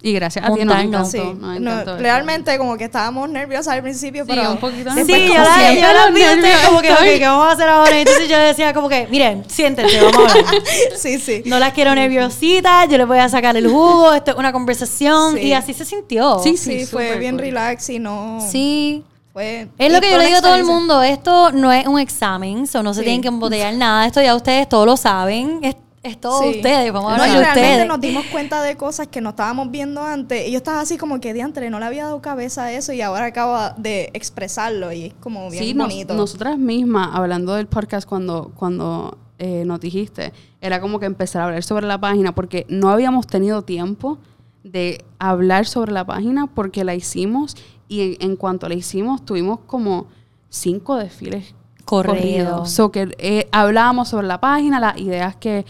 [0.00, 1.12] Y gracias a ti, nos Juntarnos.
[1.14, 1.32] encantó.
[1.32, 4.90] sí, nos no, encantó realmente como que estábamos nerviosas al principio, Sí, pero un poquito
[4.92, 7.98] Sí, yo la, yo la vi ustedes como que, ok, ¿qué vamos a hacer ahora?
[7.98, 10.54] Entonces yo decía como que, miren, siéntense, vamos a hablar.
[10.96, 11.42] sí, sí.
[11.46, 15.34] No las quiero nerviositas, yo les voy a sacar el jugo, esto es una conversación
[15.34, 15.40] Sí.
[15.48, 16.38] y así se sintió.
[16.44, 17.40] Sí, Sí, sí, fue bien cool.
[17.46, 19.02] relax y no Sí.
[19.32, 21.98] fue Es lo que yo le digo a todo el mundo, esto no es un
[21.98, 25.58] examen, so no se tienen que embotellar nada, esto ya ustedes todos lo saben,
[26.02, 26.50] es todo Sí.
[26.56, 27.88] ustedes, vamos a No, hablar y de realmente ustedes.
[27.88, 30.48] nos dimos cuenta de cosas que no estábamos viendo antes.
[30.48, 33.00] Y yo estaba así como que diantre, no le había dado cabeza a eso y
[33.02, 36.14] ahora acabo de expresarlo y es como bien Sí, nos- bonito.
[36.14, 41.44] nosotras mismas, hablando del podcast, cuando, cuando eh, nos dijiste, era como que empezar a
[41.46, 44.18] hablar sobre la página, porque no habíamos tenido tiempo
[44.64, 49.60] de hablar sobre la página porque la hicimos y en, en cuanto la hicimos tuvimos
[49.66, 50.06] como
[50.48, 52.14] cinco desfiles Corrido.
[52.14, 52.70] corridos.
[52.70, 55.64] So que eh, hablábamos sobre la página, las ideas que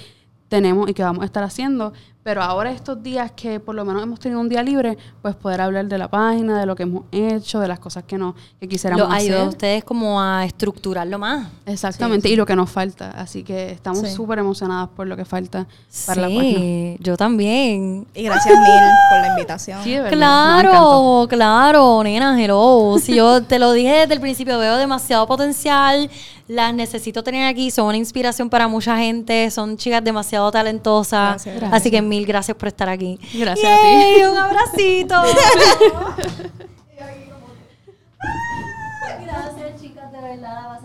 [0.49, 1.93] tenemos y que vamos a estar haciendo,
[2.23, 5.61] pero ahora estos días que por lo menos hemos tenido un día libre, pues poder
[5.63, 8.69] hablar de la página, de lo que hemos hecho, de las cosas que, no, que
[8.69, 9.49] quisiéramos Lo ayuda a hacer.
[9.49, 11.49] ustedes como a estructurarlo más.
[11.65, 13.11] Exactamente, y lo que nos falta.
[13.13, 14.11] Así que estamos Sí.
[14.15, 15.67] súper emocionadas por lo que falta
[16.07, 16.59] para la página.
[16.59, 18.07] Sí, yo también.
[18.15, 19.83] Y gracias mil por la invitación.
[19.85, 20.17] Sí, de verdad.
[20.19, 22.97] Claro, claro, nena, hello.
[23.01, 26.11] Si yo te lo dije desde el principio, veo demasiado potencial,
[26.49, 31.45] las necesito tener aquí, son una inspiración para mucha gente, son chicas demasiado talentosas.
[31.45, 33.21] Gracias, Así que mil gracias por estar aquí.
[33.35, 34.23] Gracias a ti.
[34.25, 35.15] Un abracito.
[39.25, 40.79] gracias, chicas, de verdad,